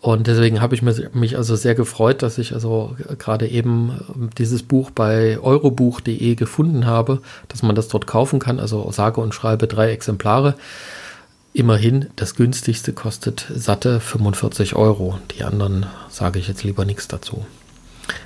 Und 0.02 0.28
deswegen 0.28 0.60
habe 0.60 0.76
ich 0.76 0.82
mich 0.82 1.38
also 1.38 1.56
sehr 1.56 1.76
gefreut, 1.76 2.24
dass 2.24 2.38
ich 2.38 2.54
also 2.54 2.98
gerade 3.18 3.48
eben 3.48 4.30
dieses 4.38 4.62
Buch 4.62 4.92
bei 4.92 5.40
eurobuch.de 5.40 6.36
gefunden 6.36 6.86
habe, 6.86 7.22
dass 7.48 7.64
man 7.64 7.74
das 7.74 7.88
dort 7.88 8.06
kaufen 8.06 8.40
kann. 8.40 8.60
Also 8.60 8.92
sage 8.92 9.22
und 9.22 9.34
schreibe 9.34 9.66
drei 9.66 9.92
Exemplare. 9.92 10.56
Immerhin, 11.54 12.08
das 12.18 12.36
günstigste 12.36 12.92
kostet 12.92 13.46
satte 13.56 14.02
45 14.02 14.76
Euro. 14.76 15.20
Die 15.38 15.46
anderen 15.46 15.86
sage 16.10 16.38
ich 16.38 16.50
jetzt 16.50 16.66
lieber 16.66 16.84
nichts 16.84 17.08
dazu. 17.08 17.46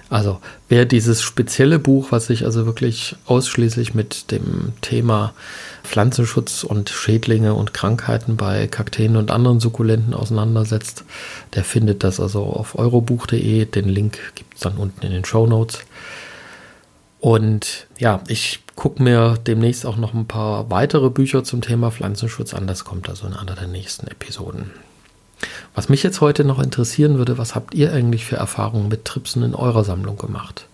Also, 0.09 0.39
wer 0.69 0.85
dieses 0.85 1.21
spezielle 1.21 1.79
Buch, 1.79 2.11
was 2.11 2.27
sich 2.27 2.45
also 2.45 2.65
wirklich 2.65 3.15
ausschließlich 3.25 3.93
mit 3.93 4.31
dem 4.31 4.73
Thema 4.81 5.33
Pflanzenschutz 5.83 6.63
und 6.63 6.89
Schädlinge 6.89 7.53
und 7.53 7.73
Krankheiten 7.73 8.37
bei 8.37 8.67
Kakteen 8.67 9.17
und 9.17 9.31
anderen 9.31 9.59
Sukkulenten 9.59 10.13
auseinandersetzt, 10.13 11.03
der 11.55 11.65
findet 11.65 12.03
das 12.03 12.19
also 12.19 12.43
auf 12.43 12.77
eurobuch.de. 12.77 13.65
Den 13.65 13.89
Link 13.89 14.17
gibt 14.35 14.55
es 14.55 14.61
dann 14.61 14.77
unten 14.77 15.05
in 15.05 15.11
den 15.11 15.25
Show 15.25 15.45
Notes. 15.45 15.79
Und 17.19 17.87
ja, 17.97 18.21
ich 18.27 18.61
gucke 18.75 19.03
mir 19.03 19.37
demnächst 19.45 19.85
auch 19.85 19.97
noch 19.97 20.13
ein 20.13 20.27
paar 20.27 20.69
weitere 20.69 21.09
Bücher 21.09 21.43
zum 21.43 21.61
Thema 21.61 21.91
Pflanzenschutz 21.91 22.53
an. 22.53 22.67
Das 22.67 22.85
kommt 22.85 23.09
also 23.09 23.27
in 23.27 23.33
einer 23.33 23.55
der 23.55 23.67
nächsten 23.67 24.07
Episoden. 24.07 24.71
Was 25.77 25.87
mich 25.89 26.01
jetzt 26.01 26.21
heute 26.21 26.43
noch 26.43 26.57
interessieren 26.57 27.19
würde, 27.19 27.37
was 27.37 27.53
habt 27.53 27.75
ihr 27.75 27.93
eigentlich 27.93 28.25
für 28.25 28.37
Erfahrungen 28.37 28.87
mit 28.87 29.05
Tripsen 29.05 29.43
in 29.43 29.53
eurer 29.53 29.83
Sammlung 29.83 30.17
gemacht? 30.17 30.65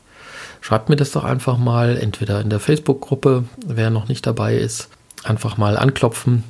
Schreibt 0.62 0.88
mir 0.88 0.95
das 0.95 1.12
doch 1.12 1.25
einfach 1.25 1.57
mal, 1.57 1.98
entweder 1.98 2.39
in 2.39 2.50
der 2.50 2.62
Facebook-Gruppe, 2.62 3.43
wer 3.65 3.89
noch 3.89 4.07
nicht 4.07 4.25
dabei 4.25 4.55
ist, 4.55 4.88
einfach 5.25 5.57
mal 5.57 5.77
anklopfen 5.77 6.45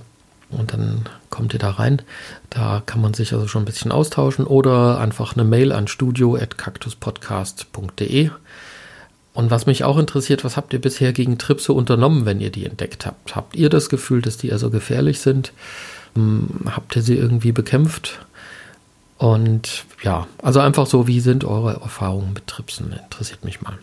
und 0.51 0.71
dann 0.71 1.09
kommt 1.31 1.53
ihr 1.53 1.59
da 1.59 1.71
rein. 1.71 2.03
Da 2.51 2.83
kann 2.85 3.01
man 3.01 3.15
sich 3.15 3.33
also 3.33 3.47
schon 3.47 3.63
ein 3.63 3.65
bisschen 3.65 3.91
austauschen 3.91 4.45
oder 4.45 4.99
einfach 4.99 5.33
eine 5.33 5.45
Mail 5.45 5.71
an 5.71 5.87
studio.cactuspodcast.de. 5.87 8.29
Und 9.33 9.49
was 9.49 9.65
mich 9.65 9.83
auch 9.83 9.97
interessiert, 9.97 10.43
was 10.43 10.57
habt 10.57 10.73
ihr 10.73 10.79
bisher 10.79 11.11
gegen 11.11 11.39
Tripse 11.39 11.73
unternommen, 11.73 12.27
wenn 12.27 12.39
ihr 12.39 12.51
die 12.51 12.67
entdeckt 12.67 13.07
habt? 13.07 13.35
Habt 13.35 13.55
ihr 13.55 13.71
das 13.71 13.89
Gefühl, 13.89 14.21
dass 14.21 14.37
die 14.37 14.51
also 14.51 14.69
gefährlich 14.69 15.21
sind? 15.21 15.53
Hm, 16.13 16.67
habt 16.67 16.95
ihr 16.95 17.01
sie 17.01 17.17
irgendwie 17.17 17.51
bekämpft? 17.51 18.19
Und 19.17 19.85
ja, 20.01 20.27
also 20.41 20.59
einfach 20.59 20.85
so, 20.85 21.07
wie 21.07 21.19
sind 21.19 21.45
eure 21.45 21.73
Erfahrungen 21.81 22.33
mit 22.33 22.47
Tripsen? 22.47 22.91
Interessiert 22.91 23.45
mich 23.45 23.61
mal. 23.61 23.77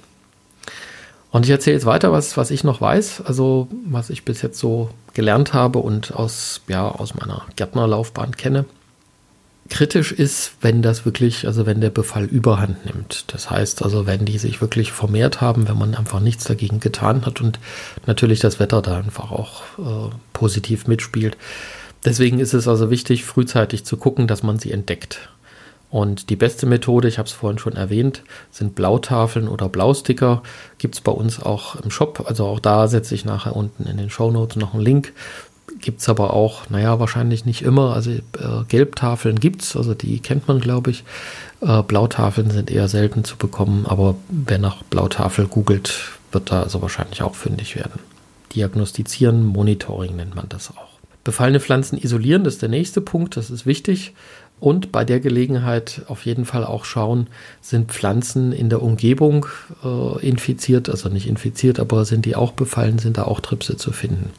Und 1.31 1.45
ich 1.45 1.51
erzähle 1.51 1.77
jetzt 1.77 1.87
weiter, 1.87 2.13
was, 2.13 2.37
was 2.37 2.51
ich 2.51 2.65
noch 2.65 2.81
weiß, 2.81 3.23
also 3.25 3.69
was 3.87 4.11
ich 4.11 4.25
bis 4.25 4.43
jetzt 4.43 4.59
so 4.59 4.91
gelernt 5.15 5.55
habe 5.55 5.79
und 5.79 6.15
aus, 6.15 6.61
ja, 6.69 6.89
aus 6.89 7.15
meiner 7.15 7.47
Gärtnerlaufbahn 7.57 8.37
kenne. 8.37 8.65
Kritisch 9.69 10.11
ist, 10.11 10.55
wenn 10.63 10.83
das 10.83 11.05
wirklich, 11.05 11.47
also 11.47 11.65
wenn 11.65 11.81
der 11.81 11.91
Befall 11.91 12.25
überhand 12.25 12.85
nimmt. 12.85 13.27
Das 13.29 13.49
heißt 13.51 13.85
also, 13.85 14.05
wenn 14.07 14.25
die 14.25 14.39
sich 14.39 14.61
wirklich 14.61 14.91
vermehrt 14.91 15.41
haben, 15.41 15.69
wenn 15.69 15.79
man 15.79 15.95
einfach 15.95 16.19
nichts 16.19 16.43
dagegen 16.43 16.81
getan 16.81 17.25
hat 17.25 17.41
und 17.41 17.61
natürlich 18.07 18.41
das 18.41 18.59
Wetter 18.59 18.83
da 18.83 18.97
einfach 18.99 19.31
auch 19.31 19.63
äh, 19.79 20.11
positiv 20.33 20.89
mitspielt. 20.89 21.37
Deswegen 22.05 22.39
ist 22.39 22.55
es 22.55 22.67
also 22.67 22.91
wichtig, 22.91 23.25
frühzeitig 23.25 23.85
zu 23.85 23.97
gucken, 23.97 24.27
dass 24.27 24.43
man 24.43 24.59
sie 24.59 24.73
entdeckt. 24.73 25.29
Und 25.91 26.31
die 26.31 26.37
beste 26.37 26.67
Methode, 26.67 27.09
ich 27.09 27.19
habe 27.19 27.27
es 27.27 27.33
vorhin 27.33 27.59
schon 27.59 27.75
erwähnt, 27.75 28.23
sind 28.53 28.77
Blautafeln 28.77 29.49
oder 29.49 29.69
Blausticker. 29.69 30.43
Gibt 30.79 30.95
es 30.95 31.01
bei 31.01 31.11
uns 31.11 31.43
auch 31.43 31.77
im 31.77 31.91
Shop. 31.91 32.25
Also 32.27 32.47
auch 32.47 32.61
da 32.61 32.87
setze 32.87 33.15
ich 33.15 33.25
nachher 33.25 33.57
unten 33.57 33.87
in 33.87 33.97
den 33.97 34.09
Show 34.09 34.31
Notes 34.31 34.57
noch 34.57 34.73
einen 34.73 34.85
Link. 34.85 35.13
Gibt 35.81 36.01
es 36.01 36.09
aber 36.09 36.33
auch, 36.33 36.71
naja, 36.71 37.01
wahrscheinlich 37.01 37.45
nicht 37.45 37.63
immer. 37.63 37.95
Also 37.95 38.11
äh, 38.11 38.21
Gelbtafeln 38.69 39.41
gibt 39.41 39.63
es, 39.63 39.77
also 39.77 39.95
die 39.95 40.21
kennt 40.21 40.47
man, 40.47 40.61
glaube 40.61 40.91
ich. 40.91 41.05
Äh, 41.61 41.83
Blautafeln 41.83 42.51
sind 42.51 42.71
eher 42.71 42.89
selten 42.89 43.25
zu 43.25 43.37
bekommen, 43.37 43.87
aber 43.87 44.15
wer 44.29 44.59
nach 44.59 44.83
Blautafel 44.85 45.47
googelt, 45.47 45.93
wird 46.33 46.53
da 46.53 46.63
also 46.63 46.83
wahrscheinlich 46.83 47.23
auch 47.23 47.35
fündig 47.35 47.77
werden. 47.77 48.01
Diagnostizieren, 48.55 49.45
Monitoring 49.45 50.17
nennt 50.17 50.35
man 50.35 50.49
das 50.49 50.71
auch. 50.71 51.00
Befallene 51.25 51.61
Pflanzen 51.61 51.99
isolieren, 51.99 52.45
das 52.45 52.55
ist 52.55 52.63
der 52.63 52.69
nächste 52.69 53.01
Punkt, 53.01 53.37
das 53.37 53.51
ist 53.51 53.67
wichtig. 53.67 54.15
Und 54.61 54.93
bei 54.93 55.07
der 55.07 55.21
Gelegenheit 55.21 56.03
auf 56.09 56.27
jeden 56.27 56.45
Fall 56.45 56.65
auch 56.65 56.85
schauen, 56.85 57.29
sind 57.63 57.93
Pflanzen 57.93 58.53
in 58.53 58.69
der 58.69 58.83
Umgebung 58.83 59.47
äh, 59.83 60.27
infiziert, 60.27 60.91
also 60.91 61.09
nicht 61.09 61.27
infiziert, 61.27 61.81
aber 61.81 62.05
sind 62.05 62.27
die 62.27 62.37
auch 62.37 62.53
befallen, 62.53 62.99
sind 62.99 63.17
da 63.17 63.25
auch 63.25 63.41
Tripse 63.41 63.79
zu 63.79 63.91
finden. 63.91 64.31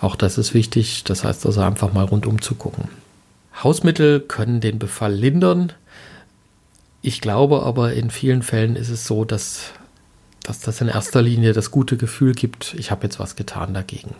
Auch 0.00 0.14
das 0.14 0.36
ist 0.36 0.52
wichtig, 0.52 1.04
das 1.04 1.24
heißt 1.24 1.46
also 1.46 1.62
einfach 1.62 1.94
mal 1.94 2.04
rundum 2.04 2.42
zu 2.42 2.54
gucken. 2.54 2.88
Hausmittel 3.62 4.20
können 4.20 4.60
den 4.60 4.78
Befall 4.78 5.14
lindern. 5.14 5.72
Ich 7.00 7.22
glaube 7.22 7.62
aber 7.62 7.94
in 7.94 8.10
vielen 8.10 8.42
Fällen 8.42 8.76
ist 8.76 8.90
es 8.90 9.06
so, 9.06 9.24
dass, 9.24 9.72
dass 10.42 10.60
das 10.60 10.82
in 10.82 10.88
erster 10.88 11.22
Linie 11.22 11.54
das 11.54 11.70
gute 11.70 11.96
Gefühl 11.96 12.34
gibt, 12.34 12.74
ich 12.78 12.90
habe 12.90 13.04
jetzt 13.04 13.18
was 13.18 13.36
getan 13.36 13.72
dagegen. 13.72 14.14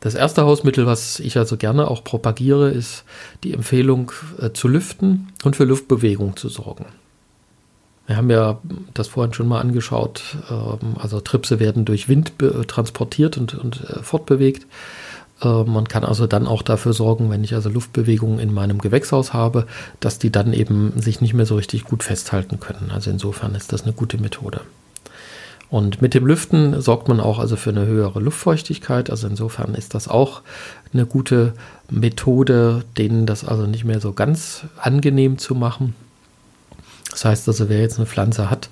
Das 0.00 0.14
erste 0.14 0.44
Hausmittel, 0.44 0.86
was 0.86 1.20
ich 1.20 1.36
also 1.36 1.56
gerne 1.56 1.88
auch 1.88 2.02
propagiere, 2.02 2.70
ist 2.70 3.04
die 3.44 3.52
Empfehlung 3.52 4.12
äh, 4.40 4.50
zu 4.52 4.66
lüften 4.66 5.28
und 5.44 5.56
für 5.56 5.64
Luftbewegung 5.64 6.36
zu 6.36 6.48
sorgen. 6.48 6.86
Wir 8.06 8.16
haben 8.16 8.30
ja 8.30 8.58
das 8.94 9.08
vorhin 9.08 9.34
schon 9.34 9.46
mal 9.46 9.60
angeschaut. 9.60 10.36
Ähm, 10.50 10.96
also 10.98 11.20
Tripse 11.20 11.60
werden 11.60 11.84
durch 11.84 12.08
Wind 12.08 12.32
transportiert 12.66 13.36
und, 13.36 13.54
und 13.54 13.82
äh, 13.88 14.02
fortbewegt. 14.02 14.66
Äh, 15.42 15.64
man 15.64 15.86
kann 15.86 16.04
also 16.04 16.26
dann 16.26 16.46
auch 16.46 16.62
dafür 16.62 16.92
sorgen, 16.92 17.30
wenn 17.30 17.44
ich 17.44 17.54
also 17.54 17.68
Luftbewegungen 17.68 18.38
in 18.38 18.52
meinem 18.52 18.78
Gewächshaus 18.78 19.32
habe, 19.32 19.66
dass 20.00 20.18
die 20.18 20.32
dann 20.32 20.52
eben 20.52 21.00
sich 21.00 21.20
nicht 21.20 21.34
mehr 21.34 21.46
so 21.46 21.56
richtig 21.56 21.84
gut 21.84 22.02
festhalten 22.02 22.58
können. 22.58 22.90
Also 22.90 23.10
insofern 23.10 23.54
ist 23.54 23.72
das 23.72 23.82
eine 23.82 23.92
gute 23.92 24.18
Methode. 24.18 24.62
Und 25.70 26.02
mit 26.02 26.14
dem 26.14 26.26
Lüften 26.26 26.80
sorgt 26.80 27.08
man 27.08 27.20
auch 27.20 27.38
also 27.38 27.54
für 27.54 27.70
eine 27.70 27.86
höhere 27.86 28.18
Luftfeuchtigkeit. 28.18 29.08
Also 29.08 29.28
insofern 29.28 29.74
ist 29.74 29.94
das 29.94 30.08
auch 30.08 30.42
eine 30.92 31.06
gute 31.06 31.54
Methode, 31.88 32.84
denen 32.98 33.24
das 33.24 33.44
also 33.44 33.66
nicht 33.66 33.84
mehr 33.84 34.00
so 34.00 34.12
ganz 34.12 34.64
angenehm 34.78 35.38
zu 35.38 35.54
machen. 35.54 35.94
Das 37.10 37.24
heißt 37.24 37.48
also, 37.48 37.68
wer 37.68 37.80
jetzt 37.80 37.98
eine 37.98 38.06
Pflanze 38.06 38.50
hat, 38.50 38.68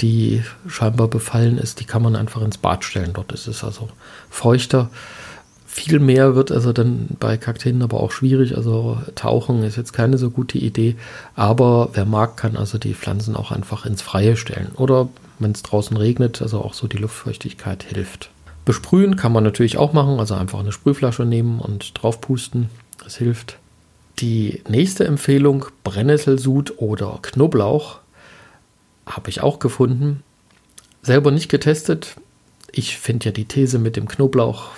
die 0.00 0.42
scheinbar 0.66 1.08
befallen 1.08 1.58
ist, 1.58 1.80
die 1.80 1.84
kann 1.84 2.02
man 2.02 2.16
einfach 2.16 2.42
ins 2.42 2.58
Bad 2.58 2.84
stellen. 2.84 3.12
Dort 3.12 3.32
ist 3.32 3.46
es 3.46 3.62
also 3.62 3.88
feuchter. 4.28 4.90
Viel 5.66 6.00
mehr 6.00 6.34
wird 6.34 6.50
also 6.50 6.72
dann 6.72 7.08
bei 7.20 7.36
Kakteen 7.36 7.82
aber 7.82 8.00
auch 8.00 8.10
schwierig. 8.10 8.56
Also 8.56 8.98
Tauchen 9.14 9.62
ist 9.62 9.76
jetzt 9.76 9.92
keine 9.92 10.18
so 10.18 10.30
gute 10.30 10.58
Idee. 10.58 10.96
Aber 11.36 11.90
wer 11.92 12.06
mag, 12.06 12.36
kann 12.36 12.56
also 12.56 12.76
die 12.76 12.94
Pflanzen 12.94 13.36
auch 13.36 13.52
einfach 13.52 13.86
ins 13.86 14.02
Freie 14.02 14.36
stellen. 14.36 14.72
Oder 14.76 15.08
wenn 15.40 15.52
es 15.52 15.62
draußen 15.62 15.96
regnet, 15.96 16.40
also 16.42 16.60
auch 16.60 16.74
so 16.74 16.86
die 16.86 16.98
Luftfeuchtigkeit 16.98 17.82
hilft. 17.82 18.30
Besprühen 18.64 19.16
kann 19.16 19.32
man 19.32 19.42
natürlich 19.42 19.78
auch 19.78 19.92
machen, 19.92 20.20
also 20.20 20.34
einfach 20.34 20.60
eine 20.60 20.72
Sprühflasche 20.72 21.24
nehmen 21.24 21.60
und 21.60 22.00
draufpusten. 22.00 22.68
Das 23.02 23.16
hilft. 23.16 23.58
Die 24.18 24.62
nächste 24.68 25.04
Empfehlung, 25.06 25.66
Brennnesselsud 25.82 26.74
oder 26.78 27.18
Knoblauch, 27.22 28.00
habe 29.06 29.30
ich 29.30 29.40
auch 29.40 29.58
gefunden. 29.58 30.22
Selber 31.02 31.30
nicht 31.30 31.48
getestet. 31.48 32.16
Ich 32.70 32.98
finde 32.98 33.26
ja 33.26 33.32
die 33.32 33.46
These 33.46 33.78
mit 33.78 33.96
dem 33.96 34.06
Knoblauch 34.06 34.68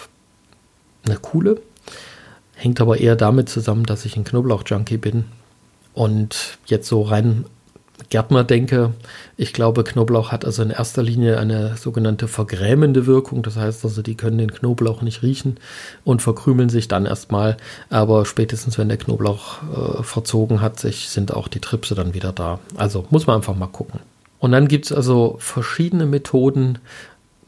eine 1.04 1.16
coole. 1.16 1.61
Hängt 2.54 2.81
aber 2.81 2.99
eher 2.99 3.16
damit 3.16 3.49
zusammen, 3.49 3.85
dass 3.85 4.04
ich 4.04 4.16
ein 4.16 4.25
Knoblauch-Junkie 4.25 4.99
bin 4.99 5.25
und 5.92 6.59
jetzt 6.66 6.88
so 6.88 7.02
rein 7.02 7.45
Gärtner 8.11 8.45
denke, 8.45 8.93
ich 9.37 9.53
glaube, 9.53 9.85
Knoblauch 9.85 10.33
hat 10.33 10.45
also 10.45 10.63
in 10.63 10.71
erster 10.71 11.03
Linie 11.03 11.39
eine 11.39 11.77
sogenannte 11.77 12.29
vergrämende 12.29 13.07
Wirkung. 13.07 13.43
Das 13.43 13.57
heißt 13.57 13.85
also, 13.85 14.03
die 14.03 14.17
können 14.17 14.39
den 14.39 14.53
Knoblauch 14.53 15.03
nicht 15.03 15.23
riechen 15.23 15.59
und 16.05 16.23
verkrümeln 16.23 16.69
sich 16.69 16.89
dann 16.89 17.07
erstmal. 17.07 17.57
Aber 17.91 18.25
spätestens, 18.27 18.79
wenn 18.79 18.89
der 18.89 18.99
Knoblauch 18.99 19.63
äh, 19.63 20.03
verzogen 20.03 20.61
hat, 20.61 20.81
sich, 20.81 21.09
sind 21.09 21.35
auch 21.35 21.49
die 21.49 21.61
Tripse 21.61 21.95
dann 21.95 22.15
wieder 22.15 22.33
da. 22.33 22.59
Also 22.77 23.07
muss 23.11 23.27
man 23.27 23.37
einfach 23.37 23.57
mal 23.57 23.67
gucken. 23.67 24.01
Und 24.39 24.53
dann 24.53 24.69
gibt 24.69 24.87
es 24.87 24.93
also 24.93 25.37
verschiedene 25.39 26.07
Methoden 26.07 26.79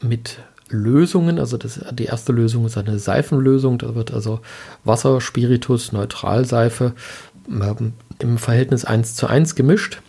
mit 0.01 0.39
Lösungen. 0.69 1.39
Also 1.39 1.57
das, 1.57 1.79
die 1.91 2.05
erste 2.05 2.31
Lösung 2.31 2.65
ist 2.65 2.77
eine 2.77 2.99
Seifenlösung. 2.99 3.77
Da 3.77 3.95
wird 3.95 4.13
also 4.13 4.39
Wasser, 4.83 5.21
Spiritus, 5.21 5.91
Neutralseife 5.91 6.93
ähm, 7.49 7.93
im 8.19 8.37
Verhältnis 8.37 8.85
1 8.85 9.15
zu 9.15 9.27
1 9.27 9.55
gemischt. 9.55 10.01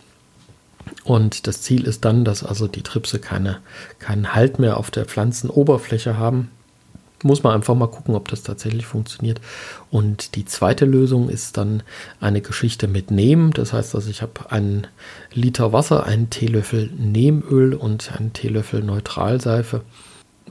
Und 1.03 1.47
das 1.47 1.61
Ziel 1.61 1.85
ist 1.85 2.05
dann, 2.05 2.25
dass 2.25 2.43
also 2.43 2.67
die 2.67 2.83
Tripse 2.83 3.19
keine, 3.19 3.59
keinen 3.99 4.33
Halt 4.33 4.59
mehr 4.59 4.77
auf 4.77 4.91
der 4.91 5.05
Pflanzenoberfläche 5.05 6.17
haben. 6.17 6.49
Muss 7.23 7.41
man 7.41 7.53
einfach 7.53 7.73
mal 7.73 7.87
gucken, 7.87 8.13
ob 8.13 8.27
das 8.27 8.43
tatsächlich 8.43 8.85
funktioniert. 8.85 9.41
Und 9.89 10.35
die 10.35 10.45
zweite 10.45 10.85
Lösung 10.85 11.29
ist 11.29 11.57
dann 11.57 11.81
eine 12.19 12.41
Geschichte 12.41 12.87
mit 12.87 13.09
Neem. 13.09 13.53
Das 13.53 13.73
heißt 13.73 13.95
also, 13.95 14.09
ich 14.09 14.21
habe 14.21 14.51
einen 14.51 14.85
Liter 15.33 15.73
Wasser, 15.73 16.05
einen 16.05 16.29
Teelöffel 16.29 16.91
Nehmöl 16.95 17.73
und 17.73 18.11
einen 18.15 18.33
Teelöffel 18.33 18.83
Neutralseife. 18.83 19.81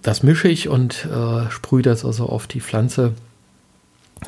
Das 0.02 0.25
mische 0.25 0.49
ich 0.49 0.69
und 0.69 1.07
äh, 1.07 1.50
sprühe 1.50 1.83
das 1.83 2.05
also 2.05 2.26
auf 2.26 2.47
die 2.49 2.61
Pflanze 2.61 3.12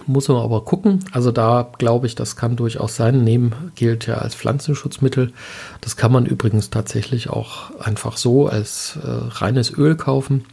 muss 0.07 0.29
man 0.29 0.39
aber 0.39 0.65
gucken. 0.65 1.05
Also 1.13 1.33
da 1.33 1.71
glaube 1.79 2.07
ich, 2.07 2.15
das 2.15 2.37
kann 2.37 2.57
durchaus 2.57 2.97
sein. 2.97 3.25
Nehmen 3.25 3.73
gilt 3.75 4.07
ja 4.07 4.17
als 4.17 4.35
Pflanzenschutzmittel. 4.35 5.33
Das 5.81 5.97
kann 5.97 6.13
man 6.13 6.27
übrigens 6.27 6.71
tatsächlich 6.71 7.31
auch 7.31 7.71
einfach 7.79 8.17
so 8.17 8.47
als 8.47 8.99
äh, 9.03 9.09
reines 9.09 9.77
Öl 9.77 9.97
kaufen. 9.97 10.45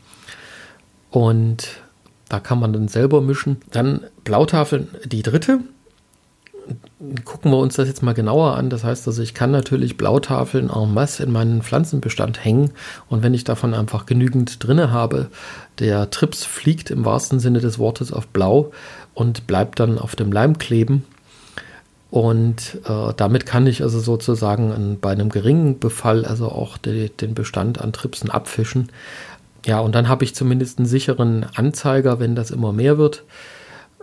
Und 1.09 1.67
da 2.29 2.39
kann 2.39 2.59
man 2.59 2.73
dann 2.73 2.87
selber 2.87 3.21
mischen. 3.21 3.57
Dann 3.71 4.01
Blautafeln, 4.23 4.89
die 5.05 5.21
dritte. 5.21 5.59
Gucken 7.25 7.51
wir 7.51 7.59
uns 7.59 7.75
das 7.75 7.87
jetzt 7.87 8.01
mal 8.01 8.13
genauer 8.13 8.55
an. 8.55 8.69
Das 8.69 8.83
heißt 8.83 9.07
also, 9.07 9.21
ich 9.21 9.35
kann 9.35 9.51
natürlich 9.51 9.97
Blautafeln 9.97 10.69
en 10.69 10.93
masse 10.93 11.23
in 11.23 11.31
meinen 11.31 11.61
Pflanzenbestand 11.61 12.43
hängen. 12.43 12.71
Und 13.07 13.21
wenn 13.21 13.35
ich 13.35 13.43
davon 13.43 13.73
einfach 13.73 14.05
genügend 14.05 14.65
drinne 14.65 14.91
habe, 14.91 15.27
der 15.79 16.09
Trips 16.09 16.43
fliegt 16.43 16.89
im 16.89 17.05
wahrsten 17.05 17.39
Sinne 17.39 17.59
des 17.59 17.77
Wortes 17.77 18.11
auf 18.11 18.27
Blau 18.27 18.71
und 19.15 19.47
bleibt 19.47 19.79
dann 19.79 19.97
auf 19.97 20.15
dem 20.15 20.31
Leim 20.31 20.59
kleben. 20.59 21.03
Und 22.11 22.79
äh, 22.85 23.13
damit 23.17 23.45
kann 23.45 23.65
ich 23.65 23.81
also 23.81 23.99
sozusagen 23.99 24.71
an, 24.71 24.99
bei 25.01 25.11
einem 25.11 25.29
geringen 25.29 25.79
Befall 25.79 26.23
also 26.23 26.49
auch 26.49 26.77
de, 26.77 27.09
den 27.09 27.33
Bestand 27.33 27.81
an 27.81 27.91
Tripsen 27.91 28.29
abfischen. 28.29 28.89
Ja, 29.65 29.79
und 29.79 29.95
dann 29.95 30.07
habe 30.07 30.23
ich 30.23 30.35
zumindest 30.35 30.77
einen 30.77 30.85
sicheren 30.85 31.45
Anzeiger, 31.55 32.19
wenn 32.19 32.35
das 32.35 32.51
immer 32.51 32.71
mehr 32.71 32.97
wird. 32.97 33.23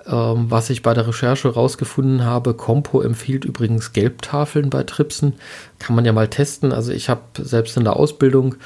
Ähm, 0.07 0.47
was 0.51 0.69
ich 0.71 0.83
bei 0.83 0.95
der 0.95 1.07
Recherche 1.07 1.49
herausgefunden 1.49 2.25
habe, 2.25 2.55
Compo 2.55 3.01
empfiehlt 3.01 3.45
übrigens 3.45 3.93
Gelbtafeln 3.93 4.69
bei 4.69 4.83
Tripsen. 4.83 5.35
Kann 5.79 5.95
man 5.95 6.05
ja 6.05 6.13
mal 6.13 6.29
testen. 6.29 6.73
Also 6.73 6.93
ich 6.93 7.09
habe 7.09 7.23
selbst 7.39 7.77
in 7.77 7.85
der 7.85 7.97
Ausbildung, 7.97 8.57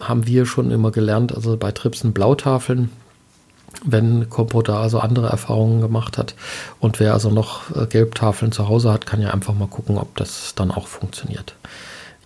haben 0.00 0.26
wir 0.26 0.46
schon 0.46 0.70
immer 0.70 0.92
gelernt, 0.92 1.34
also 1.34 1.56
bei 1.56 1.72
Tripsen 1.72 2.12
Blautafeln 2.12 2.90
wenn 3.84 4.26
da 4.64 4.80
also 4.80 4.98
andere 4.98 5.28
Erfahrungen 5.28 5.80
gemacht 5.80 6.18
hat. 6.18 6.34
Und 6.80 7.00
wer 7.00 7.12
also 7.12 7.30
noch 7.30 7.74
äh, 7.74 7.86
Gelbtafeln 7.86 8.52
zu 8.52 8.68
Hause 8.68 8.92
hat, 8.92 9.06
kann 9.06 9.20
ja 9.20 9.30
einfach 9.30 9.54
mal 9.54 9.68
gucken, 9.68 9.98
ob 9.98 10.16
das 10.16 10.54
dann 10.54 10.70
auch 10.70 10.86
funktioniert. 10.86 11.56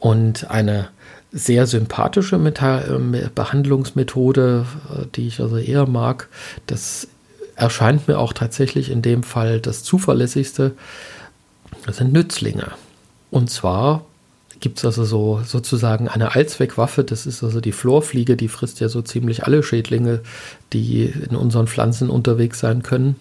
Und 0.00 0.50
eine 0.50 0.88
sehr 1.32 1.66
sympathische 1.66 2.38
Meta 2.38 2.80
äh, 2.82 3.28
Behandlungsmethode, 3.34 4.66
äh, 4.90 5.06
die 5.14 5.26
ich 5.26 5.40
also 5.40 5.56
eher 5.56 5.86
mag, 5.86 6.28
das 6.66 7.08
erscheint 7.56 8.06
mir 8.08 8.18
auch 8.18 8.32
tatsächlich 8.32 8.90
in 8.90 9.02
dem 9.02 9.22
Fall 9.22 9.60
das 9.60 9.82
zuverlässigste, 9.82 10.72
das 11.86 11.96
sind 11.96 12.12
Nützlinge. 12.12 12.68
Und 13.30 13.50
zwar 13.50 14.04
gibt 14.60 14.78
es 14.78 14.84
also 14.84 15.04
so 15.04 15.42
sozusagen 15.44 16.08
eine 16.08 16.34
Allzweckwaffe. 16.34 17.04
Das 17.04 17.26
ist 17.26 17.42
also 17.42 17.60
die 17.60 17.72
Florfliege, 17.72 18.36
die 18.36 18.48
frisst 18.48 18.80
ja 18.80 18.88
so 18.88 19.02
ziemlich 19.02 19.44
alle 19.44 19.62
Schädlinge, 19.62 20.20
die 20.72 21.04
in 21.04 21.36
unseren 21.36 21.66
Pflanzen 21.66 22.10
unterwegs 22.10 22.60
sein 22.60 22.82
können. 22.82 23.16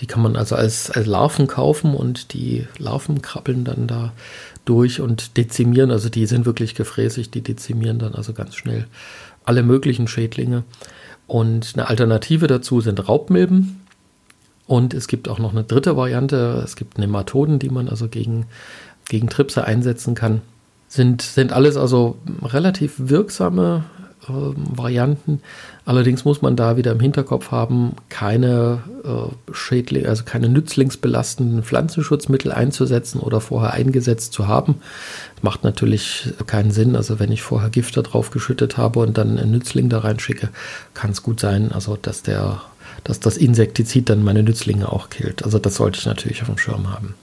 Die 0.00 0.06
kann 0.06 0.22
man 0.22 0.36
also 0.36 0.56
als, 0.56 0.90
als 0.90 1.06
Larven 1.06 1.46
kaufen 1.46 1.94
und 1.94 2.32
die 2.32 2.66
Larven 2.78 3.22
krabbeln 3.22 3.64
dann 3.64 3.86
da 3.86 4.12
durch 4.64 5.00
und 5.00 5.36
dezimieren. 5.36 5.90
Also 5.90 6.08
die 6.08 6.26
sind 6.26 6.46
wirklich 6.46 6.74
gefräßig, 6.74 7.30
die 7.30 7.42
dezimieren 7.42 7.98
dann 7.98 8.14
also 8.14 8.32
ganz 8.32 8.56
schnell 8.56 8.86
alle 9.44 9.62
möglichen 9.62 10.08
Schädlinge. 10.08 10.64
Und 11.26 11.72
eine 11.74 11.88
Alternative 11.88 12.46
dazu 12.46 12.80
sind 12.80 13.08
Raubmilben. 13.08 13.80
Und 14.66 14.94
es 14.94 15.08
gibt 15.08 15.28
auch 15.28 15.38
noch 15.38 15.52
eine 15.52 15.64
dritte 15.64 15.96
Variante. 15.96 16.62
Es 16.64 16.76
gibt 16.76 16.98
Nematoden, 16.98 17.58
die 17.58 17.68
man 17.68 17.88
also 17.88 18.08
gegen 18.08 18.46
gegen 19.08 19.28
Tripse 19.28 19.64
einsetzen 19.64 20.14
kann. 20.14 20.42
Sind, 20.88 21.22
sind 21.22 21.52
alles 21.52 21.76
also 21.76 22.16
relativ 22.42 22.94
wirksame 22.96 23.84
äh, 24.28 24.32
Varianten. 24.76 25.40
Allerdings 25.84 26.24
muss 26.24 26.40
man 26.40 26.56
da 26.56 26.76
wieder 26.76 26.92
im 26.92 27.00
Hinterkopf 27.00 27.50
haben, 27.50 27.96
keine 28.08 28.82
äh, 29.04 29.52
Schädling, 29.52 30.06
also 30.06 30.24
keine 30.24 30.48
nützlingsbelastenden 30.48 31.62
Pflanzenschutzmittel 31.62 32.52
einzusetzen 32.52 33.20
oder 33.20 33.40
vorher 33.40 33.72
eingesetzt 33.72 34.32
zu 34.32 34.48
haben. 34.48 34.76
Macht 35.42 35.64
natürlich 35.64 36.32
keinen 36.46 36.70
Sinn. 36.70 36.96
Also 36.96 37.18
wenn 37.18 37.32
ich 37.32 37.42
vorher 37.42 37.70
Gifte 37.70 38.02
drauf 38.02 38.30
geschüttet 38.30 38.76
habe 38.76 39.00
und 39.00 39.18
dann 39.18 39.38
einen 39.38 39.50
Nützling 39.50 39.88
da 39.88 39.98
reinschicke, 39.98 40.48
kann 40.94 41.10
es 41.10 41.22
gut 41.22 41.40
sein, 41.40 41.72
also 41.72 41.96
dass 42.00 42.22
der, 42.22 42.62
dass 43.04 43.20
das 43.20 43.36
Insektizid 43.36 44.08
dann 44.08 44.24
meine 44.24 44.42
Nützlinge 44.42 44.90
auch 44.90 45.10
killt. 45.10 45.44
Also 45.44 45.58
das 45.58 45.74
sollte 45.74 45.98
ich 45.98 46.06
natürlich 46.06 46.40
auf 46.42 46.48
dem 46.48 46.58
Schirm 46.58 46.90
haben. 46.90 47.14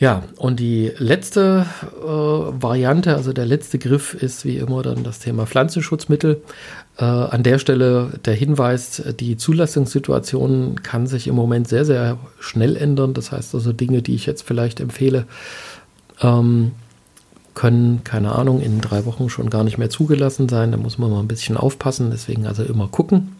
Ja, 0.00 0.22
und 0.38 0.60
die 0.60 0.90
letzte 0.96 1.66
äh, 2.02 2.06
Variante, 2.06 3.14
also 3.14 3.34
der 3.34 3.44
letzte 3.44 3.78
Griff 3.78 4.14
ist 4.14 4.46
wie 4.46 4.56
immer 4.56 4.82
dann 4.82 5.04
das 5.04 5.18
Thema 5.18 5.46
Pflanzenschutzmittel. 5.46 6.40
Äh, 6.96 7.04
an 7.04 7.42
der 7.42 7.58
Stelle 7.58 8.18
der 8.24 8.32
Hinweis, 8.32 9.02
die 9.20 9.36
Zulassungssituation 9.36 10.82
kann 10.82 11.06
sich 11.06 11.28
im 11.28 11.34
Moment 11.34 11.68
sehr, 11.68 11.84
sehr 11.84 12.16
schnell 12.38 12.76
ändern. 12.76 13.12
Das 13.12 13.30
heißt 13.30 13.54
also 13.54 13.74
Dinge, 13.74 14.00
die 14.00 14.14
ich 14.14 14.24
jetzt 14.24 14.40
vielleicht 14.40 14.80
empfehle, 14.80 15.26
ähm, 16.22 16.72
können, 17.52 18.02
keine 18.02 18.32
Ahnung, 18.32 18.62
in 18.62 18.80
drei 18.80 19.04
Wochen 19.04 19.28
schon 19.28 19.50
gar 19.50 19.64
nicht 19.64 19.76
mehr 19.76 19.90
zugelassen 19.90 20.48
sein. 20.48 20.72
Da 20.72 20.78
muss 20.78 20.96
man 20.96 21.10
mal 21.10 21.20
ein 21.20 21.28
bisschen 21.28 21.58
aufpassen. 21.58 22.10
Deswegen 22.10 22.46
also 22.46 22.62
immer 22.62 22.88
gucken. 22.88 23.36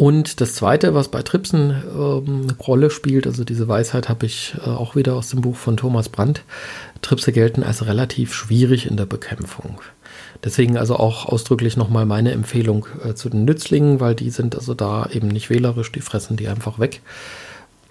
Und 0.00 0.40
das 0.40 0.54
Zweite, 0.54 0.94
was 0.94 1.08
bei 1.08 1.20
Tripsen 1.20 1.74
ähm, 1.94 2.44
eine 2.44 2.56
Rolle 2.58 2.88
spielt, 2.88 3.26
also 3.26 3.44
diese 3.44 3.68
Weisheit 3.68 4.08
habe 4.08 4.24
ich 4.24 4.54
äh, 4.64 4.70
auch 4.70 4.96
wieder 4.96 5.14
aus 5.14 5.28
dem 5.28 5.42
Buch 5.42 5.56
von 5.56 5.76
Thomas 5.76 6.08
Brandt. 6.08 6.42
Tripse 7.02 7.32
gelten 7.32 7.62
als 7.62 7.84
relativ 7.84 8.32
schwierig 8.32 8.86
in 8.86 8.96
der 8.96 9.04
Bekämpfung. 9.04 9.82
Deswegen 10.42 10.78
also 10.78 10.96
auch 10.96 11.26
ausdrücklich 11.26 11.76
nochmal 11.76 12.06
meine 12.06 12.32
Empfehlung 12.32 12.86
äh, 13.04 13.12
zu 13.12 13.28
den 13.28 13.44
Nützlingen, 13.44 14.00
weil 14.00 14.14
die 14.14 14.30
sind 14.30 14.54
also 14.54 14.72
da 14.72 15.06
eben 15.12 15.28
nicht 15.28 15.50
wählerisch, 15.50 15.92
die 15.92 16.00
fressen 16.00 16.38
die 16.38 16.48
einfach 16.48 16.78
weg. 16.78 17.02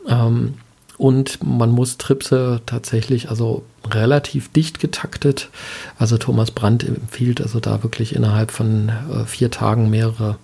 Ähm, 0.08 0.56
und 0.98 1.44
man 1.44 1.70
muss 1.70 2.00
Tripse 2.00 2.62
tatsächlich 2.66 3.30
also 3.30 3.64
relativ 3.88 4.52
dicht 4.52 4.80
getaktet. 4.80 5.50
Also 6.00 6.18
Thomas 6.18 6.50
Brandt 6.50 6.84
empfiehlt 6.84 7.40
also 7.40 7.60
da 7.60 7.84
wirklich 7.84 8.16
innerhalb 8.16 8.50
von 8.50 8.90
äh, 8.90 9.26
vier 9.26 9.52
Tagen 9.52 9.92
mehrere 9.92 10.38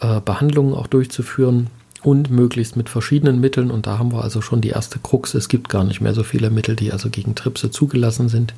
äh, 0.00 0.20
Behandlungen 0.20 0.74
auch 0.74 0.86
durchzuführen 0.86 1.68
und 2.02 2.30
möglichst 2.30 2.76
mit 2.76 2.88
verschiedenen 2.88 3.40
Mitteln. 3.40 3.70
Und 3.70 3.86
da 3.86 3.98
haben 3.98 4.12
wir 4.12 4.22
also 4.22 4.40
schon 4.40 4.60
die 4.60 4.68
erste 4.68 4.98
Krux. 5.00 5.34
Es 5.34 5.48
gibt 5.48 5.68
gar 5.68 5.82
nicht 5.82 6.00
mehr 6.00 6.14
so 6.14 6.22
viele 6.22 6.50
Mittel, 6.50 6.76
die 6.76 6.92
also 6.92 7.10
gegen 7.10 7.34
Tripse 7.34 7.70
zugelassen 7.70 8.28
sind. 8.28 8.54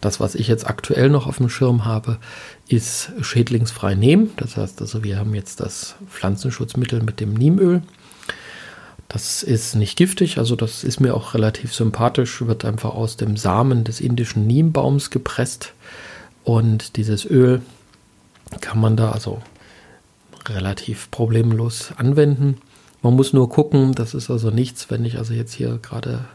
Das, 0.00 0.18
was 0.18 0.34
ich 0.34 0.48
jetzt 0.48 0.66
aktuell 0.66 1.08
noch 1.08 1.26
auf 1.26 1.36
dem 1.36 1.48
Schirm 1.48 1.84
habe, 1.84 2.18
ist 2.66 3.12
schädlingsfrei 3.20 3.94
nehmen. 3.94 4.30
Das 4.36 4.56
heißt 4.56 4.80
also, 4.80 5.04
wir 5.04 5.18
haben 5.18 5.34
jetzt 5.34 5.60
das 5.60 5.94
Pflanzenschutzmittel 6.10 7.02
mit 7.02 7.20
dem 7.20 7.34
Niemöl. 7.34 7.82
Das 9.06 9.42
ist 9.42 9.74
nicht 9.74 9.96
giftig, 9.96 10.38
also 10.38 10.54
das 10.54 10.84
ist 10.84 11.00
mir 11.00 11.14
auch 11.14 11.34
relativ 11.34 11.74
sympathisch, 11.74 12.46
wird 12.46 12.64
einfach 12.64 12.94
aus 12.94 13.16
dem 13.16 13.36
Samen 13.36 13.82
des 13.82 14.00
indischen 14.00 14.46
Niembaums 14.46 15.10
gepresst. 15.10 15.72
Und 16.44 16.96
dieses 16.96 17.24
Öl 17.24 17.60
kann 18.60 18.80
man 18.80 18.96
da 18.96 19.10
also 19.10 19.42
relativ 20.48 21.10
problemlos 21.10 21.92
anwenden. 21.96 22.58
Man 23.02 23.14
muss 23.14 23.32
nur 23.32 23.48
gucken, 23.48 23.94
das 23.94 24.12
ist 24.12 24.30
also 24.30 24.50
nichts, 24.50 24.90
wenn 24.90 25.04
ich 25.06 25.16
also 25.16 25.32
jetzt 25.32 25.54
hier 25.54 25.78
gerade 25.80 26.26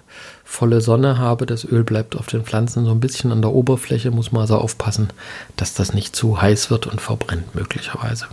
volle 0.44 0.82
Sonne 0.82 1.20
habe, 1.20 1.46
das 1.46 1.64
Öl 1.64 1.84
bleibt 1.84 2.16
auf 2.16 2.26
den 2.26 2.44
Pflanzen 2.44 2.86
so 2.86 2.92
ein 2.92 3.00
bisschen 3.00 3.32
an 3.32 3.42
der 3.42 3.52
Oberfläche, 3.52 4.10
muss 4.10 4.32
man 4.32 4.42
also 4.42 4.58
aufpassen, 4.58 5.10
dass 5.58 5.76
das 5.76 5.94
nicht 5.94 6.16
zu 6.16 6.42
heiß 6.42 6.72
wird 6.72 6.88
und 6.88 7.02
verbrennt 7.02 7.54
möglicherweise. 7.54 8.26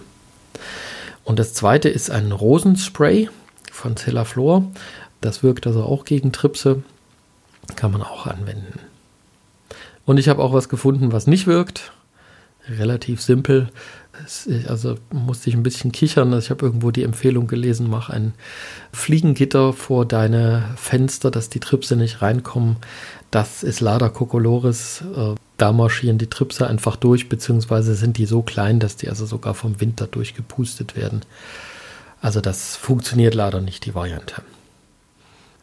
Und 1.24 1.38
das 1.38 1.52
zweite 1.52 1.88
ist 1.88 2.10
ein 2.10 2.32
Rosenspray 2.32 3.28
von 3.70 3.96
Cellaflor. 3.96 4.64
Das 5.20 5.42
wirkt 5.42 5.66
also 5.66 5.84
auch 5.84 6.04
gegen 6.04 6.32
Tripse. 6.32 6.82
Kann 7.76 7.92
man 7.92 8.02
auch 8.02 8.26
anwenden. 8.26 8.80
Und 10.04 10.18
ich 10.18 10.28
habe 10.28 10.42
auch 10.42 10.52
was 10.52 10.68
gefunden, 10.68 11.12
was 11.12 11.26
nicht 11.26 11.46
wirkt. 11.46 11.92
Relativ 12.68 13.22
simpel. 13.22 13.68
Also 14.68 14.96
musste 15.10 15.48
ich 15.48 15.56
ein 15.56 15.62
bisschen 15.62 15.90
kichern. 15.90 16.36
Ich 16.38 16.50
habe 16.50 16.66
irgendwo 16.66 16.90
die 16.90 17.02
Empfehlung 17.02 17.46
gelesen, 17.46 17.88
mach 17.88 18.10
ein 18.10 18.34
Fliegengitter 18.92 19.72
vor 19.72 20.04
deine 20.04 20.64
Fenster, 20.76 21.30
dass 21.30 21.48
die 21.48 21.60
Tripse 21.60 21.96
nicht 21.96 22.20
reinkommen. 22.20 22.76
Das 23.30 23.62
ist 23.62 23.80
leider 23.80 24.10
Kokolores. 24.10 25.02
Äh, 25.16 25.34
da 25.56 25.72
marschieren 25.72 26.18
die 26.18 26.28
Tripse 26.28 26.66
einfach 26.66 26.96
durch, 26.96 27.28
beziehungsweise 27.28 27.94
sind 27.94 28.18
die 28.18 28.26
so 28.26 28.42
klein, 28.42 28.80
dass 28.80 28.96
die 28.96 29.08
also 29.08 29.24
sogar 29.24 29.54
vom 29.54 29.80
Winter 29.80 30.06
durchgepustet 30.06 30.94
werden. 30.94 31.22
Also 32.20 32.40
das 32.40 32.76
funktioniert 32.76 33.34
leider 33.34 33.60
nicht, 33.60 33.86
die 33.86 33.94
Variante. 33.94 34.42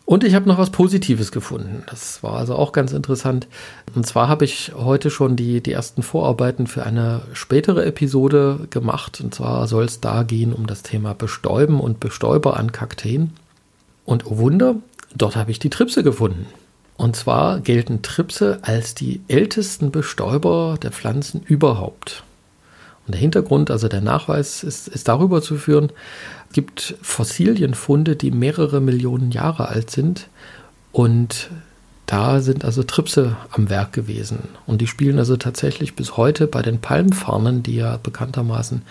Und 0.10 0.24
ich 0.24 0.34
habe 0.34 0.50
noch 0.50 0.58
was 0.58 0.72
Positives 0.72 1.32
gefunden. 1.32 1.84
Das 1.86 2.24
war 2.24 2.34
also 2.34 2.56
auch 2.56 2.72
ganz 2.72 2.93
interessant. 2.93 3.45
Und 3.93 4.08
zwar 4.08 4.28
habe 4.28 4.43
ich 4.43 4.72
heute 4.76 5.12
schon 5.12 5.36
die, 5.36 5.62
die 5.62 5.72
ersten 5.72 6.02
Vorarbeiten 6.02 6.65
für 6.65 6.84
eine 6.84 7.22
spätere 7.34 7.86
Episode 7.86 8.62
gemacht. 8.72 9.22
Und 9.22 9.36
zwar 9.36 9.67
soll 9.67 9.84
es 9.84 10.00
da 10.02 10.24
gehen 10.24 10.52
um 10.52 10.65
das 10.65 10.82
Thema 10.82 11.13
Bestäuben 11.13 11.80
und 11.80 12.00
Bestäuber 12.00 12.58
an 12.58 12.72
Kakteen. 12.72 13.34
Und 14.04 14.26
oh 14.26 14.39
Wunder, 14.39 14.78
dort 15.15 15.36
habe 15.36 15.52
ich 15.52 15.60
die 15.60 15.69
Tripse 15.69 16.02
gefunden. 16.02 16.48
Und 16.98 17.15
zwar 17.15 17.60
gelten 17.60 18.02
Tripse 18.02 18.58
als 18.63 18.95
die 18.95 19.22
ältesten 19.28 19.91
Bestäuber 19.91 20.80
der 20.82 20.91
Pflanzen 20.91 21.43
überhaupt. 21.45 22.24
Und 23.06 23.13
der 23.13 23.22
Hintergrund, 23.22 23.69
also 23.69 23.88
der 23.88 24.02
Nachweis, 24.02 24.63
ist, 24.63 24.88
ist 24.88 25.08
darüber 25.08 25.43
zu 25.43 25.58
führen, 25.58 25.91
gibt 26.53 26.95
Fossilienfunde, 27.01 28.15
die 28.15 28.31
mehrere 28.31 28.81
Millionen 28.81 29.31
Jahre 29.31 29.69
alt 29.69 29.91
sind 29.91 30.27
und 30.91 31.49
da 32.09 32.41
sind 32.41 32.65
also 32.65 32.81
Tripse 32.81 33.38
am 33.51 33.69
Werk 33.69 33.93
gewesen. 33.93 34.39
Und 34.65 34.81
die 34.81 34.88
spielen 34.88 35.19
also 35.19 35.38
tatsächlich 35.38 35.95
bis 35.95 36.17
heute 36.17 36.47
bei 36.47 36.63
den 36.63 36.81
Palmfarnen, 36.81 37.62
die 37.62 37.75
ja 37.75 37.97
bekanntermaßen 37.97 38.81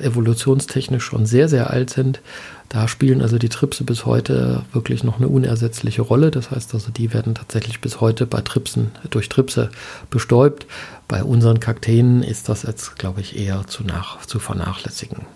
evolutionstechnisch 0.00 1.04
schon 1.04 1.26
sehr, 1.26 1.50
sehr 1.50 1.68
alt 1.68 1.90
sind. 1.90 2.22
Da 2.70 2.88
spielen 2.88 3.20
also 3.20 3.36
die 3.36 3.50
Tripse 3.50 3.84
bis 3.84 4.06
heute 4.06 4.62
wirklich 4.72 5.04
noch 5.04 5.18
eine 5.18 5.28
unersetzliche 5.28 6.00
Rolle. 6.00 6.30
Das 6.30 6.50
heißt 6.50 6.72
also, 6.72 6.90
die 6.90 7.12
werden 7.12 7.34
tatsächlich 7.34 7.82
bis 7.82 8.00
heute 8.00 8.24
bei 8.24 8.40
Tripsen, 8.40 8.90
durch 9.10 9.28
Tripse 9.28 9.68
bestäubt. 10.08 10.66
Bei 11.08 11.22
unseren 11.22 11.60
Kakteen 11.60 12.22
ist 12.22 12.48
das 12.48 12.62
jetzt, 12.62 12.96
glaube 12.96 13.20
ich, 13.20 13.36
eher 13.38 13.66
zu, 13.66 13.84
nach, 13.84 14.24
zu 14.24 14.38
vernachlässigen. 14.38 15.26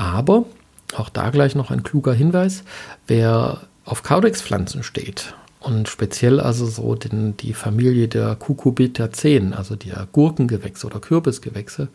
Aber 0.00 0.46
auch 0.96 1.10
da 1.10 1.28
gleich 1.28 1.54
noch 1.54 1.70
ein 1.70 1.82
kluger 1.82 2.14
Hinweis, 2.14 2.64
wer 3.06 3.60
auf 3.84 4.02
Caudex-Pflanzen 4.02 4.82
steht 4.82 5.34
und 5.60 5.90
speziell 5.90 6.40
also 6.40 6.64
so 6.64 6.94
den, 6.94 7.36
die 7.36 7.52
Familie 7.52 8.08
der 8.08 8.34
Cucurbitaceen, 8.34 9.52
also 9.52 9.76
die 9.76 9.92
Gurkengewächse 10.12 10.86
oder 10.86 11.00
Kürbisgewächse, 11.00 11.88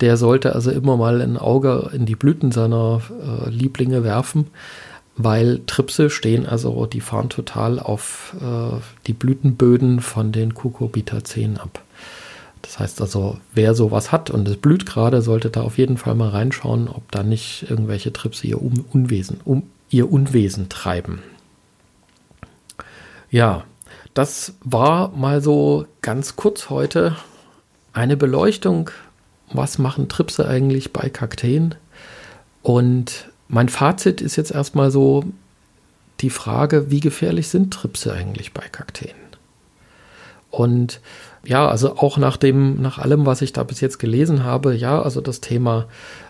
der 0.00 0.16
sollte 0.16 0.54
also 0.54 0.70
immer 0.70 0.96
mal 0.96 1.20
ein 1.20 1.36
Auge 1.36 1.90
in 1.92 2.06
die 2.06 2.16
Blüten 2.16 2.52
seiner 2.52 3.02
äh, 3.10 3.50
Lieblinge 3.50 4.02
werfen, 4.02 4.46
weil 5.18 5.60
Tripse 5.66 6.08
stehen 6.08 6.46
also, 6.46 6.86
die 6.86 7.02
fahren 7.02 7.28
total 7.28 7.80
auf 7.80 8.34
äh, 8.40 8.78
die 9.06 9.12
Blütenböden 9.12 10.00
von 10.00 10.32
den 10.32 10.54
Cucurbitaceen 10.54 11.58
ab. 11.58 11.82
Das 12.66 12.80
heißt 12.80 13.00
also, 13.00 13.38
wer 13.54 13.74
sowas 13.74 14.10
hat 14.10 14.28
und 14.28 14.48
es 14.48 14.56
blüht 14.56 14.86
gerade, 14.86 15.22
sollte 15.22 15.50
da 15.50 15.62
auf 15.62 15.78
jeden 15.78 15.98
Fall 15.98 16.16
mal 16.16 16.30
reinschauen, 16.30 16.88
ob 16.88 17.10
da 17.12 17.22
nicht 17.22 17.70
irgendwelche 17.70 18.12
Tripse 18.12 18.48
ihr 18.48 18.60
Unwesen, 18.60 19.40
um, 19.44 19.62
ihr 19.88 20.10
Unwesen 20.10 20.68
treiben. 20.68 21.22
Ja, 23.30 23.64
das 24.14 24.54
war 24.64 25.10
mal 25.10 25.40
so 25.40 25.86
ganz 26.02 26.34
kurz 26.34 26.68
heute 26.68 27.16
eine 27.92 28.16
Beleuchtung. 28.16 28.90
Was 29.52 29.78
machen 29.78 30.08
Tripse 30.08 30.48
eigentlich 30.48 30.92
bei 30.92 31.08
Kakteen? 31.08 31.76
Und 32.62 33.30
mein 33.46 33.68
Fazit 33.68 34.20
ist 34.20 34.34
jetzt 34.34 34.50
erstmal 34.50 34.90
so 34.90 35.24
die 36.20 36.30
Frage, 36.30 36.90
wie 36.90 37.00
gefährlich 37.00 37.46
sind 37.46 37.72
Tripse 37.72 38.12
eigentlich 38.12 38.52
bei 38.52 38.66
Kakteen? 38.68 39.14
Und 40.50 41.00
ja, 41.46 41.68
also 41.68 41.96
auch 41.96 42.18
nach 42.18 42.36
dem, 42.36 42.80
nach 42.82 42.98
allem, 42.98 43.24
was 43.24 43.42
ich 43.42 43.52
da 43.52 43.62
bis 43.62 43.80
jetzt 43.80 43.98
gelesen 43.98 44.44
habe, 44.44 44.74
ja, 44.74 45.00
also 45.00 45.20
das 45.20 45.40
Thema 45.40 45.86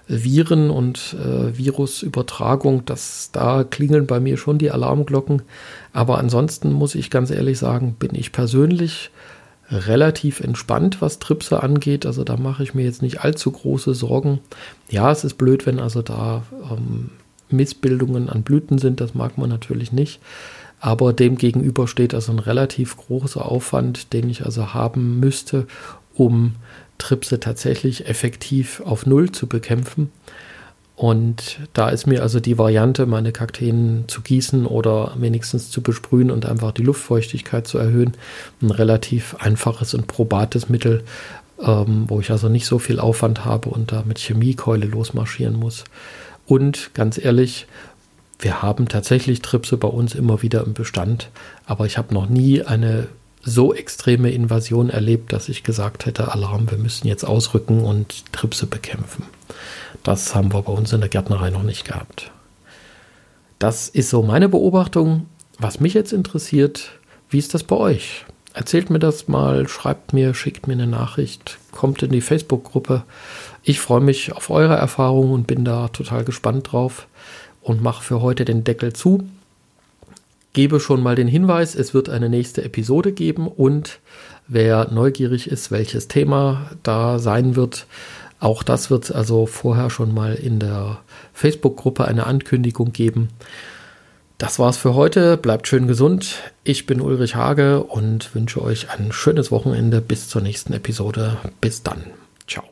Viren 0.07 0.71
und 0.71 1.17
äh, 1.19 1.57
Virusübertragung, 1.57 2.85
das, 2.85 3.31
da 3.33 3.65
klingeln 3.65 4.07
bei 4.07 4.21
mir 4.21 4.37
schon 4.37 4.59
die 4.59 4.71
Alarmglocken. 4.71 5.43
Aber 5.93 6.19
ansonsten 6.19 6.73
muss 6.73 6.95
ich 6.95 7.11
ganz 7.11 7.31
ehrlich 7.31 7.59
sagen, 7.59 7.97
bin 7.99 8.15
ich 8.15 8.33
persönlich 8.33 9.11
relativ 9.71 10.41
entspannt, 10.41 11.01
was 11.01 11.19
Tripse 11.19 11.63
angeht. 11.63 12.07
Also 12.07 12.23
da 12.23 12.37
mache 12.37 12.63
ich 12.63 12.75
mir 12.75 12.85
jetzt 12.85 13.03
nicht 13.03 13.23
allzu 13.23 13.51
große 13.51 13.95
Sorgen. 13.95 14.41
Ja, 14.91 15.11
es 15.11 15.25
ist 15.25 15.35
blöd, 15.35 15.67
wenn 15.67 15.81
also 15.81 16.03
da 16.03 16.43
ähm, 16.71 17.11
Missbildungen 17.49 18.29
an 18.29 18.43
Blüten 18.43 18.79
sind, 18.79 19.01
das 19.01 19.15
mag 19.15 19.39
man 19.39 19.49
natürlich 19.49 19.93
nicht. 19.93 20.21
Aber 20.81 21.13
dem 21.13 21.37
gegenüber 21.37 21.89
steht 21.89 22.15
also 22.15 22.33
ein 22.33 22.39
relativ 22.39 22.97
großer 22.97 23.45
Aufwand, 23.45 24.13
den 24.13 24.29
ich 24.29 24.45
also 24.45 24.75
haben 24.75 25.21
müsste, 25.21 25.67
um 26.15 26.55
Tripse 26.99 27.41
tatsächlich 27.41 28.09
effektiv 28.09 28.83
auf 28.85 29.07
Null 29.07 29.33
zu 29.33 29.47
bekämpfen. 29.47 30.11
Und 30.97 31.61
da 31.75 31.91
ist 31.91 32.07
mir 32.07 32.23
also 32.23 32.41
die 32.41 32.57
Variante, 32.57 33.05
meine 33.05 33.31
Kakteen 33.31 34.05
zu 34.07 34.23
gießen 34.23 34.65
oder 34.65 35.13
wenigstens 35.19 35.71
zu 35.71 35.83
besprühen 35.83 36.31
und 36.31 36.47
einfach 36.47 36.73
die 36.73 36.83
Luftfeuchtigkeit 36.83 37.67
zu 37.67 37.77
erhöhen, 37.77 38.13
ein 38.63 38.71
relativ 38.71 39.37
einfaches 39.39 39.93
und 39.93 40.07
probates 40.07 40.71
Mittel, 40.71 41.05
ähm, 41.61 42.05
wo 42.09 42.21
ich 42.21 42.31
also 42.31 42.49
nicht 42.49 42.65
so 42.65 42.79
viel 42.79 42.99
Aufwand 42.99 43.45
habe 43.45 43.69
und 43.69 43.93
da 43.93 44.05
mit 44.07 44.19
Chemiekeule 44.19 44.87
losmarschieren 44.87 45.57
muss. 45.57 45.85
Und 46.47 46.95
ganz 46.95 47.19
ehrlich, 47.19 47.67
wir 48.39 48.63
haben 48.63 48.89
tatsächlich 48.89 49.43
Tripse 49.43 49.77
bei 49.77 49.89
uns 49.89 50.15
immer 50.15 50.43
wieder 50.43 50.65
im 50.65 50.75
Bestand, 50.75 51.31
aber 51.65 51.87
ich 51.87 51.97
habe 51.97 52.13
noch 52.13 52.29
nie 52.29 52.63
eine 52.63 53.09
so 53.43 53.73
extreme 53.73 54.31
Invasion 54.31 54.91
erlebt, 54.91 55.33
dass 55.33 55.49
ich 55.49 55.63
gesagt 55.63 56.05
hätte, 56.05 56.33
Alarm, 56.33 56.71
wir 56.71 56.79
müssen 56.79 57.07
jetzt 57.07 57.25
ausrücken 57.25 57.85
und 57.85 58.33
Tripse 58.33 58.67
bekämpfen. 58.67 59.25
Das 60.03 60.35
haben 60.35 60.53
wir 60.53 60.63
bei 60.63 60.73
uns 60.73 60.93
in 60.93 61.01
der 61.01 61.09
Gärtnerei 61.09 61.51
noch 61.51 61.63
nicht 61.63 61.85
gehabt. 61.85 62.33
Das 63.59 63.89
ist 63.89 64.11
so 64.11 64.23
meine 64.23 64.49
Beobachtung. 64.49 65.27
Was 65.59 65.81
mich 65.81 65.95
jetzt 65.95 66.13
interessiert, 66.13 66.91
wie 67.31 67.39
ist 67.39 67.55
das 67.55 67.63
bei 67.63 67.77
euch? 67.77 68.27
Erzählt 68.53 68.91
mir 68.91 68.99
das 68.99 69.29
mal, 69.29 69.69
schreibt 69.69 70.13
mir, 70.13 70.35
schickt 70.35 70.67
mir 70.67 70.75
eine 70.75 70.87
Nachricht, 70.87 71.59
kommt 71.73 72.03
in 72.03 72.11
die 72.11 72.21
Facebook-Gruppe. 72.21 73.05
Ich 73.63 73.81
freue 73.81 74.01
mich 74.01 74.33
auf 74.33 74.51
eure 74.51 74.75
Erfahrungen 74.75 75.33
und 75.33 75.47
bin 75.47 75.65
da 75.65 75.89
total 75.89 76.25
gespannt 76.25 76.73
drauf 76.73 77.07
und 77.67 77.83
mache 77.83 78.05
für 78.05 78.23
heute 78.23 78.45
den 78.45 78.63
Deckel 78.63 78.93
zu. 78.93 79.29
Gebe 80.53 80.81
schon 80.81 81.03
mal 81.03 81.17
den 81.17 81.29
Hinweis, 81.29 81.75
es 81.75 81.93
wird 81.93 82.09
eine 82.09 82.29
nächste 82.29 82.65
Episode 82.65 83.13
geben 83.13 83.49
und 83.49 83.99
wer 84.49 84.91
neugierig 84.91 85.51
ist, 85.51 85.71
welches 85.71 86.09
Thema 86.09 86.71
da 86.83 87.19
sein 87.19 87.57
wird, 87.57 87.87
auch 88.39 88.63
das 88.63 88.91
wird 88.91 89.13
also 89.13 89.47
vorher 89.47 89.91
schon 89.91 90.15
mal 90.15 90.35
in 90.35 90.61
der 90.61 90.99
Facebook-Gruppe 91.33 92.07
eine 92.07 92.27
Ankündigung 92.27 92.93
geben. 92.93 93.31
Das 94.39 94.59
war's 94.59 94.77
für 94.77 94.95
heute. 94.95 95.37
Bleibt 95.37 95.67
schön 95.67 95.89
gesund. 95.89 96.37
Ich 96.63 96.85
bin 96.87 97.01
Ulrich 97.01 97.35
Hage 97.35 97.83
und 97.83 98.35
wünsche 98.35 98.63
euch 98.63 98.91
ein 98.91 99.11
schönes 99.11 99.51
Wochenende 99.51 100.01
bis 100.01 100.29
zur 100.29 100.43
nächsten 100.43 100.75
Episode. 100.75 101.39
Bis 101.61 101.83
dann. 101.83 102.05
Ciao. 102.47 102.65